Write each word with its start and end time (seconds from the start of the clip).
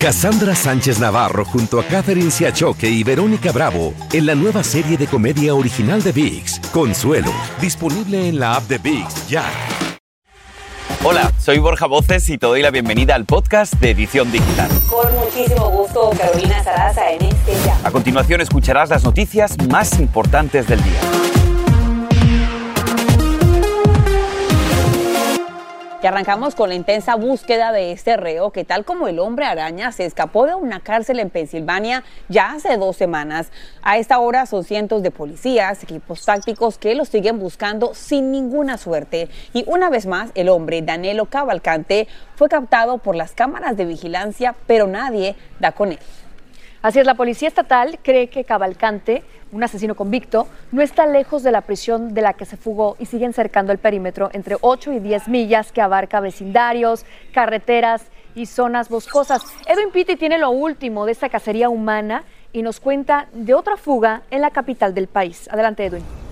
Cassandra 0.00 0.54
Sánchez 0.54 1.00
Navarro 1.00 1.44
junto 1.44 1.80
a 1.80 1.84
Catherine 1.84 2.30
Siachoque 2.30 2.88
y 2.88 3.02
Verónica 3.02 3.50
Bravo 3.50 3.94
en 4.12 4.26
la 4.26 4.36
nueva 4.36 4.62
serie 4.62 4.96
de 4.96 5.08
comedia 5.08 5.56
original 5.56 6.04
de 6.04 6.12
VIX, 6.12 6.60
Consuelo, 6.70 7.32
disponible 7.60 8.28
en 8.28 8.38
la 8.38 8.54
app 8.54 8.62
de 8.68 8.78
VIX 8.78 9.28
ya. 9.28 9.44
Hola, 11.02 11.32
soy 11.40 11.58
Borja 11.58 11.86
Voces 11.86 12.28
y 12.28 12.38
te 12.38 12.46
doy 12.46 12.62
la 12.62 12.70
bienvenida 12.70 13.16
al 13.16 13.24
podcast 13.24 13.74
de 13.74 13.90
Edición 13.90 14.30
Digital. 14.30 14.70
Con 14.88 15.12
muchísimo 15.18 15.68
gusto, 15.68 16.10
Carolina 16.16 16.62
Sarasa 16.62 17.10
en 17.10 17.22
este 17.22 17.54
ya. 17.66 17.76
A 17.82 17.90
continuación 17.90 18.40
escucharás 18.40 18.90
las 18.90 19.02
noticias 19.02 19.56
más 19.68 19.98
importantes 19.98 20.68
del 20.68 20.80
día. 20.80 21.27
Arrancamos 26.08 26.54
con 26.54 26.70
la 26.70 26.74
intensa 26.74 27.16
búsqueda 27.16 27.70
de 27.70 27.92
este 27.92 28.16
reo 28.16 28.50
que 28.50 28.64
tal 28.64 28.86
como 28.86 29.08
el 29.08 29.18
hombre 29.18 29.44
araña 29.44 29.92
se 29.92 30.06
escapó 30.06 30.46
de 30.46 30.54
una 30.54 30.80
cárcel 30.80 31.20
en 31.20 31.28
Pensilvania 31.28 32.02
ya 32.30 32.52
hace 32.52 32.78
dos 32.78 32.96
semanas. 32.96 33.52
A 33.82 33.98
esta 33.98 34.18
hora 34.18 34.46
son 34.46 34.64
cientos 34.64 35.02
de 35.02 35.10
policías, 35.10 35.82
equipos 35.82 36.24
tácticos 36.24 36.78
que 36.78 36.94
lo 36.94 37.04
siguen 37.04 37.38
buscando 37.38 37.92
sin 37.92 38.32
ninguna 38.32 38.78
suerte. 38.78 39.28
Y 39.52 39.64
una 39.66 39.90
vez 39.90 40.06
más, 40.06 40.30
el 40.34 40.48
hombre 40.48 40.80
Danilo 40.80 41.26
Cavalcante 41.26 42.08
fue 42.36 42.48
captado 42.48 42.96
por 42.96 43.14
las 43.14 43.32
cámaras 43.32 43.76
de 43.76 43.84
vigilancia, 43.84 44.54
pero 44.66 44.86
nadie 44.86 45.36
da 45.60 45.72
con 45.72 45.92
él. 45.92 45.98
Así 46.80 47.00
es, 47.00 47.06
la 47.06 47.14
policía 47.14 47.48
estatal 47.48 47.98
cree 48.02 48.28
que 48.28 48.44
Cavalcante, 48.44 49.24
un 49.50 49.64
asesino 49.64 49.96
convicto, 49.96 50.46
no 50.70 50.80
está 50.80 51.06
lejos 51.06 51.42
de 51.42 51.50
la 51.50 51.62
prisión 51.62 52.14
de 52.14 52.22
la 52.22 52.34
que 52.34 52.44
se 52.44 52.56
fugó 52.56 52.96
y 53.00 53.06
siguen 53.06 53.32
cercando 53.32 53.72
el 53.72 53.78
perímetro 53.78 54.30
entre 54.32 54.56
8 54.60 54.92
y 54.92 55.00
10 55.00 55.28
millas 55.28 55.72
que 55.72 55.80
abarca 55.80 56.20
vecindarios, 56.20 57.04
carreteras 57.32 58.06
y 58.36 58.46
zonas 58.46 58.88
boscosas. 58.88 59.42
Edwin 59.66 59.90
Pitti 59.90 60.14
tiene 60.14 60.38
lo 60.38 60.50
último 60.50 61.04
de 61.04 61.12
esta 61.12 61.28
cacería 61.28 61.68
humana 61.68 62.22
y 62.52 62.62
nos 62.62 62.78
cuenta 62.78 63.28
de 63.32 63.54
otra 63.54 63.76
fuga 63.76 64.22
en 64.30 64.42
la 64.42 64.50
capital 64.50 64.94
del 64.94 65.08
país. 65.08 65.48
Adelante, 65.50 65.84
Edwin. 65.84 66.27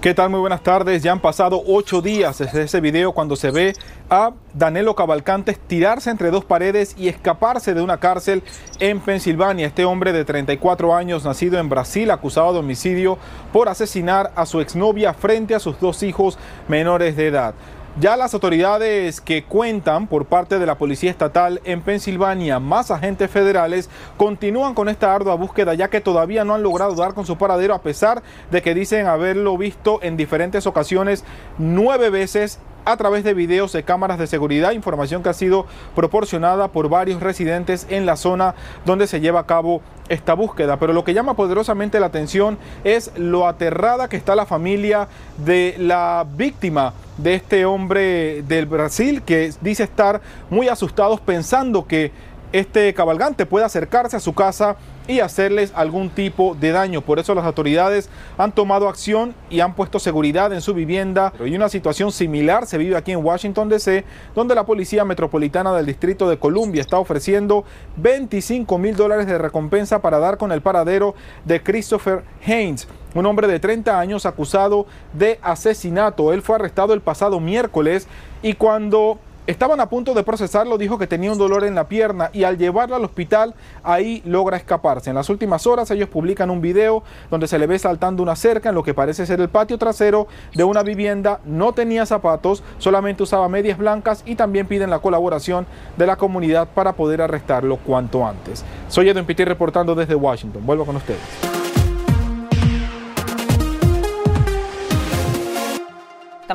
¿Qué 0.00 0.14
tal? 0.14 0.30
Muy 0.30 0.40
buenas 0.40 0.62
tardes. 0.62 1.02
Ya 1.02 1.12
han 1.12 1.20
pasado 1.20 1.62
ocho 1.66 2.00
días 2.00 2.38
desde 2.38 2.62
ese 2.62 2.80
video 2.80 3.12
cuando 3.12 3.36
se 3.36 3.50
ve 3.50 3.74
a 4.08 4.32
Danilo 4.54 4.94
Cavalcantes 4.94 5.58
tirarse 5.58 6.08
entre 6.08 6.30
dos 6.30 6.42
paredes 6.42 6.94
y 6.96 7.08
escaparse 7.08 7.74
de 7.74 7.82
una 7.82 7.98
cárcel 7.98 8.42
en 8.78 9.00
Pensilvania. 9.00 9.66
Este 9.66 9.84
hombre 9.84 10.14
de 10.14 10.24
34 10.24 10.94
años, 10.94 11.26
nacido 11.26 11.58
en 11.58 11.68
Brasil, 11.68 12.10
acusado 12.10 12.54
de 12.54 12.60
homicidio 12.60 13.18
por 13.52 13.68
asesinar 13.68 14.32
a 14.36 14.46
su 14.46 14.62
exnovia 14.62 15.12
frente 15.12 15.54
a 15.54 15.60
sus 15.60 15.78
dos 15.80 16.02
hijos 16.02 16.38
menores 16.66 17.14
de 17.14 17.26
edad. 17.26 17.54
Ya 17.98 18.16
las 18.16 18.34
autoridades 18.34 19.20
que 19.20 19.42
cuentan 19.42 20.06
por 20.06 20.26
parte 20.26 20.60
de 20.60 20.66
la 20.66 20.78
Policía 20.78 21.10
Estatal 21.10 21.60
en 21.64 21.82
Pensilvania, 21.82 22.60
más 22.60 22.92
agentes 22.92 23.28
federales, 23.28 23.90
continúan 24.16 24.74
con 24.74 24.88
esta 24.88 25.12
ardua 25.12 25.34
búsqueda 25.34 25.74
ya 25.74 25.88
que 25.88 26.00
todavía 26.00 26.44
no 26.44 26.54
han 26.54 26.62
logrado 26.62 26.94
dar 26.94 27.14
con 27.14 27.26
su 27.26 27.36
paradero 27.36 27.74
a 27.74 27.82
pesar 27.82 28.22
de 28.52 28.62
que 28.62 28.74
dicen 28.74 29.08
haberlo 29.08 29.58
visto 29.58 29.98
en 30.02 30.16
diferentes 30.16 30.68
ocasiones 30.68 31.24
nueve 31.58 32.10
veces 32.10 32.60
a 32.84 32.96
través 32.96 33.24
de 33.24 33.34
videos 33.34 33.72
de 33.72 33.82
cámaras 33.82 34.18
de 34.18 34.26
seguridad, 34.26 34.72
información 34.72 35.22
que 35.22 35.28
ha 35.28 35.34
sido 35.34 35.66
proporcionada 35.94 36.68
por 36.68 36.88
varios 36.88 37.20
residentes 37.20 37.86
en 37.90 38.06
la 38.06 38.16
zona 38.16 38.54
donde 38.84 39.06
se 39.06 39.20
lleva 39.20 39.40
a 39.40 39.46
cabo 39.46 39.82
esta 40.08 40.34
búsqueda. 40.34 40.78
Pero 40.78 40.92
lo 40.92 41.04
que 41.04 41.14
llama 41.14 41.34
poderosamente 41.34 42.00
la 42.00 42.06
atención 42.06 42.58
es 42.84 43.12
lo 43.16 43.46
aterrada 43.46 44.08
que 44.08 44.16
está 44.16 44.34
la 44.34 44.46
familia 44.46 45.08
de 45.38 45.76
la 45.78 46.26
víctima 46.36 46.92
de 47.16 47.34
este 47.34 47.64
hombre 47.64 48.42
del 48.42 48.66
Brasil 48.66 49.22
que 49.22 49.52
dice 49.60 49.84
estar 49.84 50.20
muy 50.48 50.68
asustados 50.68 51.20
pensando 51.20 51.86
que 51.86 52.12
este 52.52 52.92
cabalgante 52.94 53.46
puede 53.46 53.64
acercarse 53.64 54.16
a 54.16 54.20
su 54.20 54.34
casa 54.34 54.76
y 55.06 55.20
hacerles 55.20 55.72
algún 55.74 56.10
tipo 56.10 56.56
de 56.58 56.70
daño. 56.70 57.00
Por 57.00 57.18
eso 57.18 57.34
las 57.34 57.44
autoridades 57.44 58.08
han 58.38 58.52
tomado 58.52 58.88
acción 58.88 59.34
y 59.50 59.60
han 59.60 59.74
puesto 59.74 59.98
seguridad 59.98 60.52
en 60.52 60.60
su 60.60 60.72
vivienda. 60.72 61.32
Y 61.44 61.54
una 61.56 61.68
situación 61.68 62.12
similar 62.12 62.66
se 62.66 62.78
vive 62.78 62.96
aquí 62.96 63.12
en 63.12 63.24
Washington, 63.24 63.68
D.C., 63.68 64.04
donde 64.34 64.54
la 64.54 64.66
Policía 64.66 65.04
Metropolitana 65.04 65.72
del 65.72 65.86
Distrito 65.86 66.28
de 66.28 66.38
Columbia 66.38 66.80
está 66.80 66.98
ofreciendo 66.98 67.64
25 67.96 68.78
mil 68.78 68.94
dólares 68.94 69.26
de 69.26 69.38
recompensa 69.38 70.00
para 70.00 70.18
dar 70.18 70.38
con 70.38 70.52
el 70.52 70.62
paradero 70.62 71.14
de 71.44 71.62
Christopher 71.62 72.22
Haynes, 72.46 72.86
un 73.14 73.26
hombre 73.26 73.48
de 73.48 73.58
30 73.58 73.98
años 73.98 74.26
acusado 74.26 74.86
de 75.12 75.40
asesinato. 75.42 76.32
Él 76.32 76.42
fue 76.42 76.56
arrestado 76.56 76.94
el 76.94 77.00
pasado 77.00 77.40
miércoles 77.40 78.06
y 78.42 78.54
cuando 78.54 79.18
Estaban 79.46 79.80
a 79.80 79.88
punto 79.88 80.14
de 80.14 80.22
procesarlo, 80.22 80.78
dijo 80.78 80.98
que 80.98 81.06
tenía 81.06 81.32
un 81.32 81.38
dolor 81.38 81.64
en 81.64 81.74
la 81.74 81.88
pierna 81.88 82.30
y 82.32 82.44
al 82.44 82.58
llevarlo 82.58 82.94
al 82.94 83.04
hospital 83.04 83.54
ahí 83.82 84.22
logra 84.24 84.56
escaparse. 84.56 85.10
En 85.10 85.16
las 85.16 85.28
últimas 85.28 85.66
horas 85.66 85.90
ellos 85.90 86.08
publican 86.08 86.50
un 86.50 86.60
video 86.60 87.02
donde 87.30 87.48
se 87.48 87.58
le 87.58 87.66
ve 87.66 87.78
saltando 87.78 88.22
una 88.22 88.36
cerca 88.36 88.68
en 88.68 88.74
lo 88.74 88.82
que 88.82 88.94
parece 88.94 89.26
ser 89.26 89.40
el 89.40 89.48
patio 89.48 89.78
trasero 89.78 90.28
de 90.54 90.62
una 90.62 90.82
vivienda. 90.82 91.40
No 91.44 91.72
tenía 91.72 92.06
zapatos, 92.06 92.62
solamente 92.78 93.22
usaba 93.22 93.48
medias 93.48 93.78
blancas 93.78 94.22
y 94.26 94.36
también 94.36 94.66
piden 94.66 94.90
la 94.90 95.00
colaboración 95.00 95.66
de 95.96 96.06
la 96.06 96.16
comunidad 96.16 96.68
para 96.68 96.92
poder 96.92 97.22
arrestarlo 97.22 97.78
cuanto 97.78 98.26
antes. 98.26 98.64
Soy 98.88 99.08
Edwin 99.08 99.24
Pitti 99.24 99.44
reportando 99.44 99.94
desde 99.94 100.14
Washington. 100.14 100.64
Vuelvo 100.64 100.84
con 100.84 100.96
ustedes. 100.96 101.59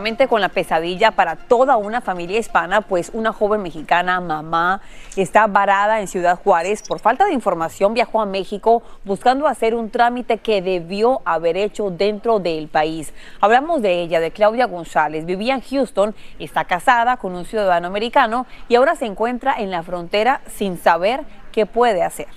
Con 0.05 0.39
la 0.39 0.49
pesadilla 0.49 1.11
para 1.11 1.35
toda 1.35 1.77
una 1.77 1.99
familia 1.99 2.38
hispana, 2.38 2.81
pues 2.81 3.09
una 3.11 3.33
joven 3.33 3.63
mexicana, 3.63 4.21
mamá, 4.21 4.79
está 5.16 5.47
varada 5.47 5.99
en 5.99 6.07
Ciudad 6.07 6.38
Juárez. 6.43 6.83
Por 6.88 6.99
falta 6.99 7.25
de 7.25 7.33
información 7.33 7.95
viajó 7.95 8.21
a 8.21 8.27
México 8.27 8.83
buscando 9.03 9.47
hacer 9.47 9.73
un 9.73 9.89
trámite 9.89 10.38
que 10.38 10.61
debió 10.61 11.23
haber 11.25 11.57
hecho 11.57 11.89
dentro 11.89 12.38
del 12.38 12.67
país. 12.67 13.16
Hablamos 13.41 13.81
de 13.81 13.99
ella, 13.99 14.19
de 14.19 14.29
Claudia 14.29 14.67
González. 14.67 15.25
Vivía 15.25 15.55
en 15.55 15.61
Houston, 15.61 16.13
está 16.37 16.66
casada 16.66 17.17
con 17.17 17.33
un 17.33 17.45
ciudadano 17.45 17.87
americano 17.87 18.45
y 18.69 18.75
ahora 18.75 18.95
se 18.95 19.07
encuentra 19.07 19.55
en 19.57 19.72
la 19.72 19.81
frontera 19.81 20.41
sin 20.47 20.77
saber 20.77 21.22
qué 21.51 21.66
puede 21.66 22.03
hacer. 22.03 22.27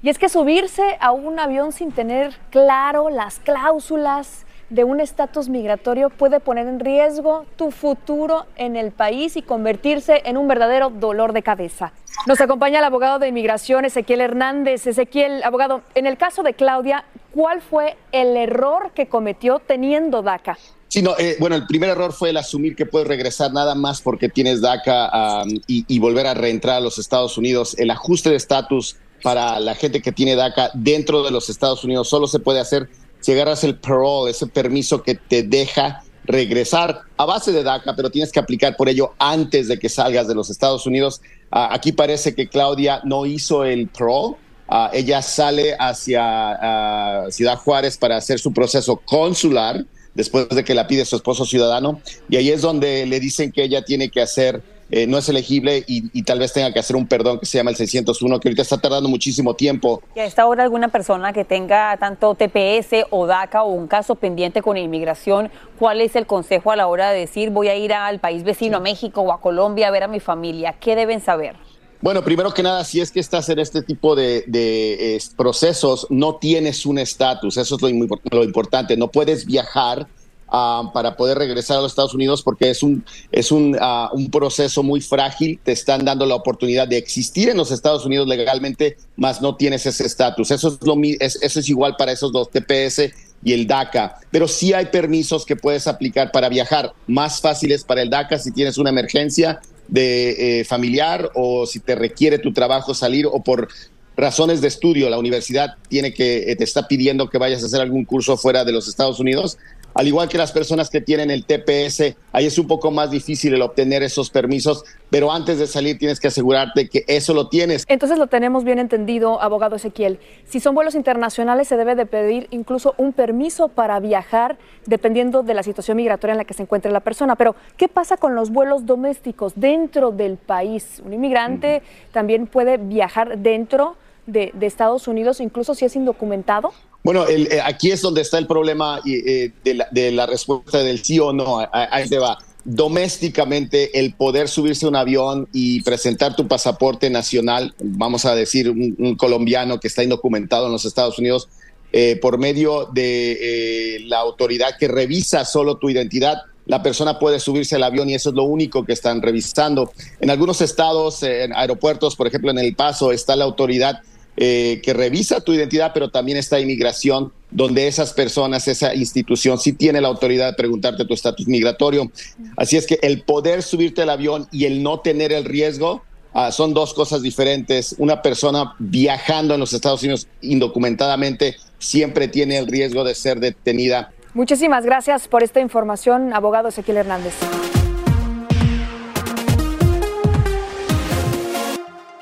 Y 0.00 0.10
es 0.10 0.18
que 0.18 0.28
subirse 0.28 0.96
a 1.00 1.10
un 1.10 1.40
avión 1.40 1.72
sin 1.72 1.90
tener 1.90 2.36
claro 2.50 3.10
las 3.10 3.40
cláusulas, 3.40 4.45
de 4.70 4.84
un 4.84 5.00
estatus 5.00 5.48
migratorio 5.48 6.10
puede 6.10 6.40
poner 6.40 6.66
en 6.66 6.80
riesgo 6.80 7.46
tu 7.56 7.70
futuro 7.70 8.46
en 8.56 8.76
el 8.76 8.90
país 8.90 9.36
y 9.36 9.42
convertirse 9.42 10.22
en 10.24 10.36
un 10.36 10.48
verdadero 10.48 10.90
dolor 10.90 11.32
de 11.32 11.42
cabeza. 11.42 11.92
Nos 12.26 12.40
acompaña 12.40 12.80
el 12.80 12.84
abogado 12.84 13.18
de 13.18 13.28
inmigración 13.28 13.84
Ezequiel 13.84 14.20
Hernández. 14.20 14.86
Ezequiel, 14.86 15.42
abogado, 15.44 15.82
en 15.94 16.06
el 16.06 16.16
caso 16.16 16.42
de 16.42 16.54
Claudia, 16.54 17.04
¿cuál 17.32 17.60
fue 17.62 17.96
el 18.12 18.36
error 18.36 18.90
que 18.94 19.06
cometió 19.06 19.60
teniendo 19.60 20.22
DACA? 20.22 20.58
Sí, 20.88 21.02
no, 21.02 21.14
eh, 21.18 21.36
bueno, 21.38 21.56
el 21.56 21.66
primer 21.66 21.90
error 21.90 22.12
fue 22.12 22.30
el 22.30 22.36
asumir 22.36 22.74
que 22.74 22.86
puedes 22.86 23.06
regresar 23.06 23.52
nada 23.52 23.74
más 23.74 24.00
porque 24.00 24.28
tienes 24.28 24.60
DACA 24.60 25.44
y, 25.66 25.84
y 25.86 25.98
volver 25.98 26.26
a 26.26 26.34
reentrar 26.34 26.76
a 26.76 26.80
los 26.80 26.98
Estados 26.98 27.38
Unidos. 27.38 27.76
El 27.78 27.90
ajuste 27.90 28.30
de 28.30 28.36
estatus 28.36 28.96
para 29.22 29.58
la 29.60 29.74
gente 29.74 30.00
que 30.02 30.12
tiene 30.12 30.36
DACA 30.36 30.70
dentro 30.74 31.22
de 31.22 31.30
los 31.30 31.50
Estados 31.50 31.84
Unidos 31.84 32.08
solo 32.08 32.26
se 32.26 32.38
puede 32.38 32.60
hacer 32.60 32.88
si 33.26 33.32
agarras 33.32 33.64
el 33.64 33.74
parole, 33.74 34.30
ese 34.30 34.46
permiso 34.46 35.02
que 35.02 35.16
te 35.16 35.42
deja 35.42 36.04
regresar 36.26 37.00
a 37.16 37.24
base 37.24 37.50
de 37.50 37.64
DACA, 37.64 37.96
pero 37.96 38.08
tienes 38.08 38.30
que 38.30 38.38
aplicar 38.38 38.76
por 38.76 38.88
ello 38.88 39.14
antes 39.18 39.66
de 39.66 39.80
que 39.80 39.88
salgas 39.88 40.28
de 40.28 40.36
los 40.36 40.48
Estados 40.48 40.86
Unidos. 40.86 41.20
Ah, 41.50 41.70
aquí 41.72 41.90
parece 41.90 42.36
que 42.36 42.46
Claudia 42.48 43.00
no 43.02 43.26
hizo 43.26 43.64
el 43.64 43.88
parole. 43.88 44.36
Ah, 44.68 44.90
ella 44.92 45.22
sale 45.22 45.74
hacia 45.76 46.22
ah, 46.22 47.24
Ciudad 47.30 47.58
Juárez 47.58 47.98
para 47.98 48.16
hacer 48.16 48.38
su 48.38 48.52
proceso 48.52 49.02
consular 49.04 49.84
después 50.14 50.48
de 50.48 50.62
que 50.62 50.74
la 50.74 50.86
pide 50.86 51.04
su 51.04 51.16
esposo 51.16 51.44
ciudadano 51.44 52.00
y 52.28 52.36
ahí 52.36 52.50
es 52.50 52.62
donde 52.62 53.06
le 53.06 53.18
dicen 53.18 53.50
que 53.50 53.64
ella 53.64 53.84
tiene 53.84 54.08
que 54.08 54.22
hacer 54.22 54.62
eh, 54.90 55.06
no 55.06 55.18
es 55.18 55.28
elegible 55.28 55.84
y, 55.86 56.22
tal 56.22 56.38
vez 56.38 56.52
tenga 56.52 56.72
que 56.72 56.78
hacer 56.78 56.96
un 56.96 57.06
perdón 57.06 57.40
que 57.40 57.46
se 57.46 57.58
llama 57.58 57.70
el 57.70 57.76
601, 57.76 58.40
que 58.40 58.48
ahorita 58.48 58.62
está 58.62 58.78
tardando 58.78 59.08
muchísimo 59.08 59.54
tiempo. 59.54 60.02
¿Y 60.14 60.20
a 60.20 60.24
esta 60.24 60.46
hora 60.46 60.62
alguna 60.62 60.88
persona 60.88 61.32
que 61.32 61.44
tenga 61.44 61.96
tanto 61.96 62.34
TPS 62.34 63.06
o 63.10 63.26
DACA 63.26 63.62
o 63.62 63.72
un 63.72 63.88
caso 63.88 64.14
pendiente 64.14 64.62
con 64.62 64.76
inmigración, 64.76 65.50
cuál 65.78 66.00
es 66.00 66.14
el 66.14 66.26
consejo 66.26 66.70
a 66.70 66.76
la 66.76 66.86
hora 66.86 67.10
de 67.10 67.20
decir 67.20 67.50
voy 67.50 67.68
a 67.68 67.76
ir 67.76 67.92
al 67.92 68.20
país 68.20 68.44
vecino, 68.44 68.76
a 68.76 68.80
México 68.80 69.22
o 69.22 69.32
a 69.32 69.40
Colombia 69.40 69.88
a 69.88 69.90
ver 69.90 70.04
a 70.04 70.08
mi 70.08 70.20
familia? 70.20 70.74
¿Qué 70.78 70.94
deben 70.94 71.20
saber? 71.20 71.56
Bueno, 72.00 72.22
primero 72.22 72.52
que 72.52 72.62
nada, 72.62 72.84
si 72.84 73.00
es 73.00 73.10
que 73.10 73.20
estás 73.20 73.48
en 73.48 73.58
este 73.58 73.82
tipo 73.82 74.14
de, 74.14 75.18
procesos, 75.36 76.06
no 76.10 76.36
tienes 76.36 76.86
un 76.86 76.98
estatus, 76.98 77.56
eso 77.56 77.76
es 77.76 77.82
lo, 77.82 77.88
lo 78.30 78.44
importante, 78.44 78.96
no 78.96 79.08
puedes 79.08 79.46
viajar 79.46 80.06
Ah, 80.48 80.90
para 80.94 81.16
poder 81.16 81.38
regresar 81.38 81.78
a 81.78 81.80
los 81.80 81.90
Estados 81.90 82.14
Unidos 82.14 82.40
porque 82.40 82.70
es 82.70 82.84
un, 82.84 83.04
es 83.32 83.50
un, 83.50 83.76
ah, 83.80 84.10
un, 84.12 84.30
proceso 84.30 84.84
muy 84.84 85.00
frágil. 85.00 85.58
Te 85.62 85.72
están 85.72 86.04
dando 86.04 86.24
la 86.24 86.36
oportunidad 86.36 86.86
de 86.86 86.98
existir 86.98 87.48
en 87.48 87.56
los 87.56 87.72
Estados 87.72 88.06
Unidos 88.06 88.28
legalmente, 88.28 88.96
más 89.16 89.42
no 89.42 89.56
tienes 89.56 89.86
ese 89.86 90.06
estatus. 90.06 90.52
Eso, 90.52 90.68
es 90.68 90.86
lo, 90.86 90.96
eso 91.02 91.60
es 91.60 91.68
igual 91.68 91.96
para 91.98 92.12
esos 92.12 92.30
dos 92.30 92.48
TPS 92.50 93.10
y 93.42 93.54
el 93.54 93.66
DACA. 93.66 94.20
Pero 94.30 94.46
sí 94.46 94.72
hay 94.72 94.86
permisos 94.86 95.44
que 95.44 95.56
puedes 95.56 95.88
aplicar 95.88 96.30
para 96.30 96.48
viajar, 96.48 96.92
más 97.08 97.40
fáciles 97.40 97.82
para 97.82 98.02
el 98.02 98.10
DACA 98.10 98.38
si 98.38 98.52
tienes 98.52 98.78
una 98.78 98.90
emergencia 98.90 99.60
de 99.88 100.60
eh, 100.60 100.64
familiar 100.64 101.30
o 101.34 101.66
si 101.66 101.80
te 101.80 101.96
requiere 101.96 102.38
tu 102.38 102.52
trabajo 102.52 102.94
salir 102.94 103.26
o 103.26 103.42
por 103.42 103.68
razones 104.16 104.60
de 104.60 104.68
estudio, 104.68 105.10
la 105.10 105.18
universidad 105.18 105.76
tiene 105.88 106.14
que, 106.14 106.54
te 106.56 106.64
está 106.64 106.88
pidiendo 106.88 107.28
que 107.28 107.38
vayas 107.38 107.62
a 107.62 107.66
hacer 107.66 107.80
algún 107.80 108.04
curso 108.04 108.36
fuera 108.36 108.64
de 108.64 108.72
los 108.72 108.88
Estados 108.88 109.20
Unidos, 109.20 109.58
al 109.96 110.06
igual 110.06 110.28
que 110.28 110.36
las 110.36 110.52
personas 110.52 110.90
que 110.90 111.00
tienen 111.00 111.30
el 111.30 111.46
TPS, 111.46 112.16
ahí 112.32 112.44
es 112.44 112.58
un 112.58 112.66
poco 112.66 112.90
más 112.90 113.10
difícil 113.10 113.54
el 113.54 113.62
obtener 113.62 114.02
esos 114.02 114.28
permisos, 114.28 114.84
pero 115.08 115.32
antes 115.32 115.58
de 115.58 115.66
salir 115.66 115.98
tienes 115.98 116.20
que 116.20 116.28
asegurarte 116.28 116.88
que 116.88 117.04
eso 117.08 117.32
lo 117.32 117.48
tienes. 117.48 117.84
Entonces 117.88 118.18
lo 118.18 118.26
tenemos 118.26 118.62
bien 118.62 118.78
entendido, 118.78 119.40
abogado 119.40 119.76
Ezequiel. 119.76 120.18
Si 120.44 120.60
son 120.60 120.74
vuelos 120.74 120.94
internacionales, 120.94 121.68
se 121.68 121.78
debe 121.78 121.94
de 121.94 122.04
pedir 122.04 122.46
incluso 122.50 122.94
un 122.98 123.14
permiso 123.14 123.68
para 123.68 123.98
viajar, 123.98 124.58
dependiendo 124.84 125.42
de 125.42 125.54
la 125.54 125.62
situación 125.62 125.96
migratoria 125.96 126.32
en 126.32 126.38
la 126.38 126.44
que 126.44 126.52
se 126.52 126.62
encuentre 126.62 126.92
la 126.92 127.00
persona. 127.00 127.36
Pero, 127.36 127.56
¿qué 127.78 127.88
pasa 127.88 128.18
con 128.18 128.34
los 128.34 128.50
vuelos 128.50 128.84
domésticos 128.84 129.54
dentro 129.56 130.10
del 130.10 130.36
país? 130.36 131.00
Un 131.04 131.14
inmigrante 131.14 131.82
también 132.12 132.46
puede 132.46 132.76
viajar 132.76 133.38
dentro 133.38 133.96
de, 134.26 134.52
Estados 134.60 135.08
Unidos, 135.08 135.40
incluso 135.40 135.74
si 135.74 135.84
es 135.84 135.96
indocumentado. 135.96 136.72
Bueno, 137.06 137.24
eh, 137.28 137.60
aquí 137.62 137.92
es 137.92 138.02
donde 138.02 138.22
está 138.22 138.36
el 138.36 138.48
problema 138.48 139.00
eh, 139.06 139.52
de, 139.62 140.10
la, 140.10 140.26
respuesta 140.26 140.78
del 140.78 141.04
sí 141.04 141.20
o 141.20 141.32
no. 141.32 141.64
Ahí 141.72 142.08
te 142.08 142.18
va. 142.18 142.36
Domésticamente, 142.64 144.00
el 144.00 144.14
poder 144.14 144.48
subirse 144.48 144.86
a 144.86 144.88
un 144.88 144.96
avión 144.96 145.46
y 145.52 145.82
presentar 145.82 146.34
tu 146.34 146.48
pasaporte 146.48 147.08
nacional, 147.08 147.76
vamos 147.78 148.24
a 148.24 148.34
decir, 148.34 148.68
un, 148.70 149.14
colombiano 149.14 149.78
que 149.78 149.86
está 149.86 150.02
indocumentado 150.02 150.66
en 150.66 150.72
los 150.72 150.84
Estados 150.84 151.16
Unidos, 151.20 151.48
eh, 151.92 152.18
por 152.20 152.38
medio 152.38 152.86
de 152.86 154.02
la 154.06 154.18
autoridad 154.18 154.76
que 154.76 154.88
revisa 154.88 155.44
solo 155.44 155.76
tu 155.76 155.88
identidad, 155.88 156.38
la 156.64 156.82
persona 156.82 157.20
puede 157.20 157.38
subirse 157.38 157.76
al 157.76 157.84
avión 157.84 158.10
y 158.10 158.16
eso 158.16 158.30
es 158.30 158.34
lo 158.34 158.42
único 158.42 158.84
que 158.84 158.94
están 158.94 159.22
revisando. 159.22 159.92
En 160.18 160.30
algunos 160.30 160.60
estados, 160.60 161.22
en 161.22 161.52
aeropuertos, 161.54 162.16
por 162.16 162.26
ejemplo 162.26 162.50
en 162.50 162.58
El 162.58 162.74
Paso, 162.74 163.12
está 163.12 163.36
la 163.36 163.44
autoridad 163.44 164.02
eh, 164.36 164.80
que 164.82 164.92
revisa 164.92 165.40
tu 165.40 165.52
identidad, 165.52 165.92
pero 165.94 166.10
también 166.10 166.36
está 166.36 166.60
inmigración, 166.60 167.32
donde 167.50 167.88
esas 167.88 168.12
personas, 168.12 168.68
esa 168.68 168.94
institución 168.94 169.58
sí 169.58 169.72
tiene 169.72 170.00
la 170.00 170.08
autoridad 170.08 170.48
de 170.48 170.52
preguntarte 170.52 171.04
tu 171.06 171.14
estatus 171.14 171.46
migratorio. 171.46 172.10
Así 172.56 172.76
es 172.76 172.86
que 172.86 172.98
el 173.02 173.22
poder 173.22 173.62
subirte 173.62 174.02
al 174.02 174.10
avión 174.10 174.46
y 174.52 174.66
el 174.66 174.82
no 174.82 175.00
tener 175.00 175.32
el 175.32 175.44
riesgo 175.44 176.02
ah, 176.34 176.52
son 176.52 176.74
dos 176.74 176.92
cosas 176.92 177.22
diferentes. 177.22 177.94
Una 177.98 178.20
persona 178.20 178.74
viajando 178.78 179.54
en 179.54 179.60
los 179.60 179.72
Estados 179.72 180.02
Unidos 180.02 180.28
indocumentadamente 180.42 181.56
siempre 181.78 182.28
tiene 182.28 182.58
el 182.58 182.66
riesgo 182.66 183.04
de 183.04 183.14
ser 183.14 183.40
detenida. 183.40 184.12
Muchísimas 184.34 184.84
gracias 184.84 185.28
por 185.28 185.42
esta 185.42 185.60
información, 185.60 186.34
abogado 186.34 186.68
Ezequiel 186.68 186.98
Hernández. 186.98 187.32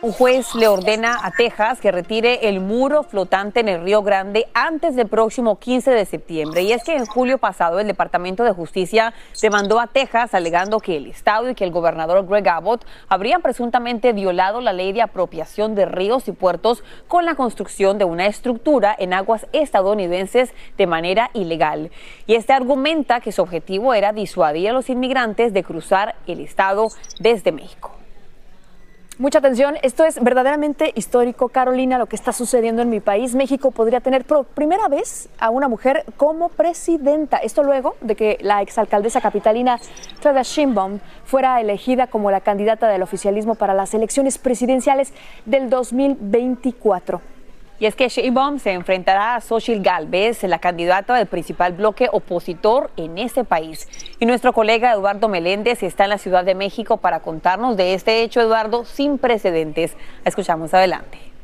Un 0.05 0.13
juez 0.13 0.55
le 0.55 0.69
ordena 0.69 1.17
a 1.23 1.31
Texas 1.31 1.81
que 1.81 1.91
retire 1.91 2.51
el 2.51 2.61
muro 2.61 3.05
flotante 3.05 3.61
en 3.61 3.71
el 3.71 3.83
Río 3.83 4.03
Grande 4.03 4.49
antes 4.53 4.97
del 4.97 5.09
próximo 5.09 5.59
15 5.59 5.93
de 5.93 6.05
septiembre. 6.05 6.61
Y 6.61 6.73
es 6.73 6.85
que 6.85 6.95
en 6.95 7.07
julio 7.07 7.39
pasado 7.39 7.81
el 7.81 7.87
Departamento 7.87 8.45
de 8.45 8.53
Justicia 8.53 9.15
demandó 9.41 9.81
a 9.81 9.87
Texas 9.87 10.35
alegando 10.35 10.79
que 10.79 10.99
el 10.99 11.07
Estado 11.07 11.49
y 11.49 11.55
que 11.55 11.65
el 11.65 11.71
gobernador 11.71 12.27
Greg 12.27 12.47
Abbott 12.47 12.85
habrían 13.09 13.41
presuntamente 13.41 14.13
violado 14.13 14.61
la 14.61 14.75
ley 14.75 14.93
de 14.93 15.01
apropiación 15.01 15.75
de 15.75 15.87
ríos 15.87 16.29
y 16.29 16.33
puertos 16.33 16.85
con 17.09 17.25
la 17.25 17.35
construcción 17.35 17.97
de 17.97 18.05
una 18.05 18.27
estructura 18.27 18.95
en 18.99 19.15
aguas 19.15 19.47
estadounidenses 19.55 20.53
de 20.77 20.87
manera 20.87 21.31
ilegal. 21.33 21.91
Y 22.27 22.35
este 22.35 22.53
argumenta 22.53 23.21
que 23.21 23.33
su 23.33 23.41
objetivo 23.41 23.95
era 23.95 24.13
disuadir 24.13 24.69
a 24.69 24.75
los 24.75 24.91
inmigrantes 24.91 25.55
de 25.55 25.65
cruzar 25.65 26.15
el 26.27 26.41
Estado 26.41 26.89
desde 27.21 27.53
México. 27.53 27.94
Mucha 29.17 29.39
atención, 29.39 29.77
esto 29.83 30.05
es 30.05 30.21
verdaderamente 30.21 30.91
histórico, 30.97 31.49
Carolina, 31.49 31.99
lo 31.99 32.07
que 32.07 32.17
está 32.17 32.33
sucediendo 32.33 32.83
en 32.83 32.91
mi 32.91 32.99
país. 32.99 33.37
México 33.37 33.71
podría 33.71 34.01
tener 34.01 34.25
por 34.25 34.45
primera 34.45 34.89
vez 34.89 35.29
a 35.39 35.51
una 35.51 35.69
mujer 35.69 36.05
como 36.17 36.49
presidenta. 36.49 37.37
Esto 37.37 37.63
luego 37.63 37.95
de 38.01 38.17
que 38.17 38.39
la 38.41 38.61
exalcaldesa 38.61 39.21
capitalina 39.21 39.79
Trada 40.19 40.43
Sheinbaum 40.43 40.99
fuera 41.25 41.61
elegida 41.61 42.09
como 42.09 42.33
la 42.33 42.41
candidata 42.41 42.89
del 42.89 43.03
oficialismo 43.03 43.55
para 43.55 43.73
las 43.73 43.95
elecciones 43.95 44.37
presidenciales 44.37 45.13
del 45.47 45.71
2024. 45.71 47.34
Y 47.85 47.87
es 47.87 47.97
que 47.97 48.09
Sheinbaum 48.09 48.61
se 48.61 48.73
enfrentará 48.73 49.37
a 49.37 49.43
Xochitl 49.43 49.83
Galvez, 49.83 50.43
la 50.45 50.59
candidata 50.59 51.17
del 51.17 51.27
principal 51.27 51.75
bloque 51.75 52.09
opositor 52.11 52.91
en 52.97 53.19
ese 53.19 53.45
país. 53.45 53.87
Y 54.19 54.25
nuestro 54.25 54.55
colega 54.55 54.91
Eduardo 54.91 55.29
Meléndez 55.29 55.83
está 55.83 56.05
en 56.05 56.09
la 56.09 56.17
Ciudad 56.17 56.47
de 56.47 56.55
México 56.55 56.97
para 56.97 57.21
contarnos 57.21 57.77
de 57.77 57.93
este 57.93 58.23
hecho, 58.23 58.41
Eduardo, 58.41 58.87
sin 58.87 59.19
precedentes. 59.19 59.99
Escuchamos 60.25 60.73
adelante. 60.73 61.35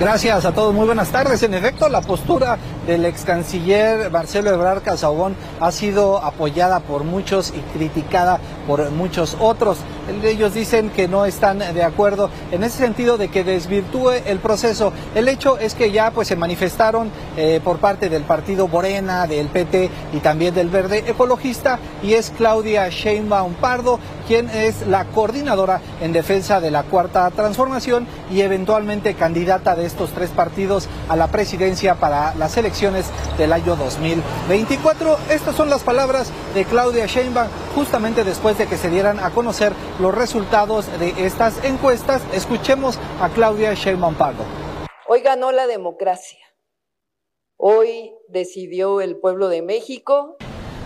Gracias 0.00 0.44
a 0.44 0.52
todos, 0.52 0.74
muy 0.74 0.86
buenas 0.86 1.12
tardes. 1.12 1.40
En 1.44 1.54
efecto, 1.54 1.88
la 1.88 2.00
postura 2.00 2.58
del 2.84 3.04
ex 3.04 3.24
canciller 3.24 4.10
Marcelo 4.10 4.50
Ebrard 4.50 4.82
Casaubon 4.82 5.36
ha 5.60 5.70
sido 5.70 6.18
apoyada 6.18 6.80
por 6.80 7.04
muchos 7.04 7.54
y 7.56 7.60
criticada 7.78 8.40
por 8.66 8.90
muchos 8.90 9.36
otros. 9.40 9.78
Ellos 10.22 10.54
dicen 10.54 10.90
que 10.90 11.08
no 11.08 11.24
están 11.24 11.58
de 11.58 11.82
acuerdo 11.82 12.30
en 12.50 12.62
ese 12.62 12.78
sentido 12.78 13.16
de 13.16 13.28
que 13.28 13.44
desvirtúe 13.44 14.10
el 14.26 14.38
proceso. 14.38 14.92
El 15.14 15.28
hecho 15.28 15.58
es 15.58 15.74
que 15.74 15.90
ya 15.90 16.10
pues 16.10 16.28
se 16.28 16.36
manifestaron 16.36 17.10
eh, 17.36 17.60
por 17.62 17.78
parte 17.78 18.08
del 18.08 18.22
partido 18.22 18.68
Morena, 18.68 19.26
del 19.26 19.48
PT 19.48 19.90
y 20.12 20.18
también 20.18 20.54
del 20.54 20.68
Verde 20.68 21.04
Ecologista 21.06 21.78
y 22.02 22.14
es 22.14 22.30
Claudia 22.36 22.88
Sheinbaum 22.88 23.54
Pardo 23.54 23.98
quien 24.26 24.48
es 24.50 24.86
la 24.86 25.04
coordinadora 25.04 25.80
en 26.00 26.12
defensa 26.12 26.60
de 26.60 26.70
la 26.70 26.82
cuarta 26.82 27.30
transformación 27.30 28.06
y 28.30 28.40
eventualmente 28.40 29.14
candidata 29.14 29.74
de 29.74 29.86
estos 29.86 30.10
tres 30.10 30.30
partidos 30.30 30.88
a 31.08 31.16
la 31.16 31.28
presidencia 31.28 31.96
para 31.96 32.34
las 32.34 32.56
elecciones 32.56 33.06
del 33.38 33.52
año 33.52 33.76
2024. 33.76 35.18
Estas 35.30 35.54
son 35.54 35.70
las 35.70 35.82
palabras 35.82 36.30
de 36.54 36.64
Claudia 36.64 37.06
Sheinbaum 37.06 37.48
justamente 37.74 38.24
después 38.24 38.53
de 38.58 38.66
que 38.66 38.76
se 38.76 38.90
dieran 38.90 39.18
a 39.18 39.30
conocer 39.30 39.72
los 39.98 40.14
resultados 40.14 40.86
de 40.98 41.26
estas 41.26 41.62
encuestas. 41.64 42.22
Escuchemos 42.32 42.98
a 43.20 43.28
Claudia 43.28 43.74
Sheinbaum 43.74 44.14
Pardo. 44.14 44.44
Hoy 45.06 45.20
ganó 45.20 45.52
la 45.52 45.66
democracia. 45.66 46.40
Hoy 47.56 48.12
decidió 48.28 49.00
el 49.00 49.18
pueblo 49.18 49.48
de 49.48 49.62
México 49.62 50.36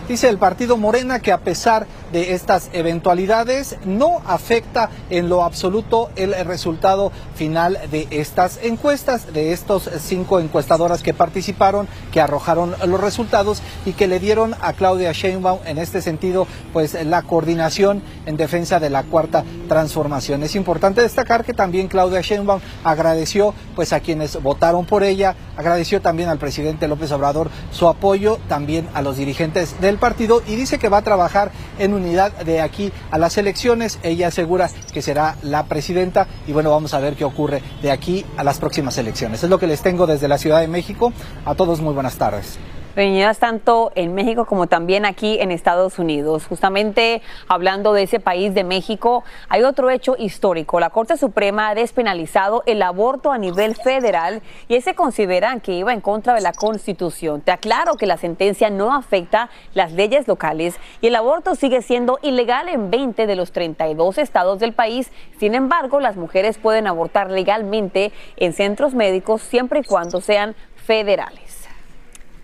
Dice 0.09 0.31
el 0.31 0.39
partido 0.39 0.79
Morena 0.79 1.21
que 1.21 1.33
a 1.33 1.41
pesar 1.43 1.87
de 2.13 2.33
estas 2.33 2.71
eventualidades 2.73 3.77
no 3.85 4.21
afecta 4.27 4.91
en 5.11 5.29
lo 5.29 5.45
absoluto 5.45 6.11
el 6.17 6.35
resultado 6.45 7.13
final 7.35 7.79
de 7.91 8.07
estas 8.11 8.59
encuestas, 8.63 9.33
de 9.33 9.53
estos 9.53 9.91
cinco 10.01 10.41
encuestadoras 10.41 11.03
que 11.03 11.15
participaron, 11.15 11.89
que 12.13 12.21
arrojaron 12.21 12.75
los 12.87 13.01
resultados 13.01 13.63
y 13.85 13.93
que 13.93 14.07
le 14.07 14.21
dieron 14.21 14.55
a 14.61 14.73
Claudia 14.73 15.13
Sheinbaum 15.13 15.61
en 15.65 15.79
este 15.79 16.03
sentido 16.03 16.47
pues 16.73 16.95
la 17.05 17.23
coordinación 17.23 18.03
en 18.27 18.37
defensa 18.37 18.81
de 18.81 18.91
la 18.91 19.03
cuarta 19.03 19.45
transformación. 19.69 20.43
Es 20.43 20.57
importante 20.57 21.03
destacar 21.03 21.45
que 21.45 21.55
también 21.55 21.89
Claudia 21.89 22.21
Sheinbaum 22.21 22.61
agradeció 22.85 23.55
pues 23.75 23.93
a 23.93 24.01
quienes 24.01 24.41
votaron 24.43 24.87
por 24.87 25.03
ella, 25.03 25.35
agradeció 25.57 26.01
también 26.01 26.29
al 26.29 26.39
presidente 26.39 26.89
López 26.89 27.13
Obrador 27.13 27.51
su 27.71 27.89
apoyo, 27.89 28.39
también 28.49 28.89
a 28.95 29.03
los 29.03 29.17
dirigentes 29.17 29.81
del 29.81 29.99
partido 29.99 30.43
y 30.47 30.57
dice 30.57 30.79
que 30.79 30.89
va 30.89 30.99
a 30.99 31.03
trabajar 31.03 31.51
en 31.79 31.95
unidad 31.99 32.33
de 32.33 32.61
aquí 32.61 32.93
a 33.11 33.19
las 33.19 33.37
elecciones. 33.39 33.99
Ella 34.03 34.29
asegura 34.29 34.71
que 34.93 35.03
será 35.03 35.37
la 35.43 35.65
presidenta 35.65 36.27
y 36.47 36.53
bueno, 36.53 36.71
vamos 36.71 36.95
a 36.95 37.01
ver 37.01 37.15
qué 37.15 37.25
ocurre 37.25 37.63
de 37.83 37.91
aquí 37.91 38.25
a 38.37 38.45
las 38.45 38.59
próximas 38.59 38.97
elecciones. 38.99 39.43
Es 39.43 39.51
lo 39.51 39.59
que 39.59 39.67
les 39.67 39.83
tengo 39.83 40.07
desde 40.07 40.29
la 40.29 40.39
Ciudad 40.39 40.61
de 40.61 40.69
México. 40.69 41.13
A 41.45 41.55
todos 41.55 41.81
muy 41.81 41.95
buenas 41.95 42.17
tardes 42.17 42.59
reunidas 42.95 43.39
tanto 43.39 43.93
en 43.95 44.15
México 44.15 44.45
como 44.45 44.67
también 44.67 45.05
aquí 45.05 45.39
en 45.41 45.51
Estados 45.51 45.99
Unidos. 45.99 46.47
Justamente 46.47 47.23
hablando 47.47 47.93
de 47.93 48.03
ese 48.03 48.21
país 48.21 48.55
de 48.55 48.65
México, 48.65 49.25
hay 49.49 49.63
otro 49.63 49.91
hecho 49.91 50.17
histórico. 50.19 50.81
La 50.81 50.91
Corte 50.91 51.17
Suprema 51.17 51.69
ha 51.69 51.75
despenalizado 51.75 52.63
el 52.67 52.83
aborto 52.83 53.33
a 53.33 53.39
nivel 53.39 53.75
federal 53.75 54.43
y 54.69 54.75
ese 54.77 54.95
consideran 54.95 55.61
que 55.61 55.73
iba 55.73 55.93
en 55.93 56.01
contra 56.01 56.35
de 56.35 56.41
la 56.41 56.53
Constitución. 56.53 57.41
Te 57.41 57.53
aclaro 57.53 57.95
que 57.95 58.07
la 58.07 58.17
sentencia 58.17 58.71
no 58.71 58.95
afecta 58.95 59.51
las 59.75 59.93
leyes 59.93 60.27
locales 60.27 60.77
y 61.01 61.09
el 61.09 61.17
aborto 61.17 61.55
sigue 61.55 61.83
siendo 61.83 62.19
ilegal 62.23 62.69
en 62.69 62.91
20 62.91 63.27
de 63.27 63.37
los 63.37 63.53
32 63.53 64.19
estados 64.19 64.59
del 64.59 64.73
país. 64.73 65.11
Sin 65.39 65.55
embargo, 65.55 66.01
las 66.01 66.17
mujeres 66.17 66.59
pueden 66.59 66.87
abortar 66.87 67.31
legalmente 67.31 68.13
en 68.37 68.53
centros 68.53 68.95
médicos 68.95 69.43
siempre 69.43 69.81
y 69.81 69.85
cuando 69.85 70.21
sean 70.21 70.55
federales. 70.77 71.58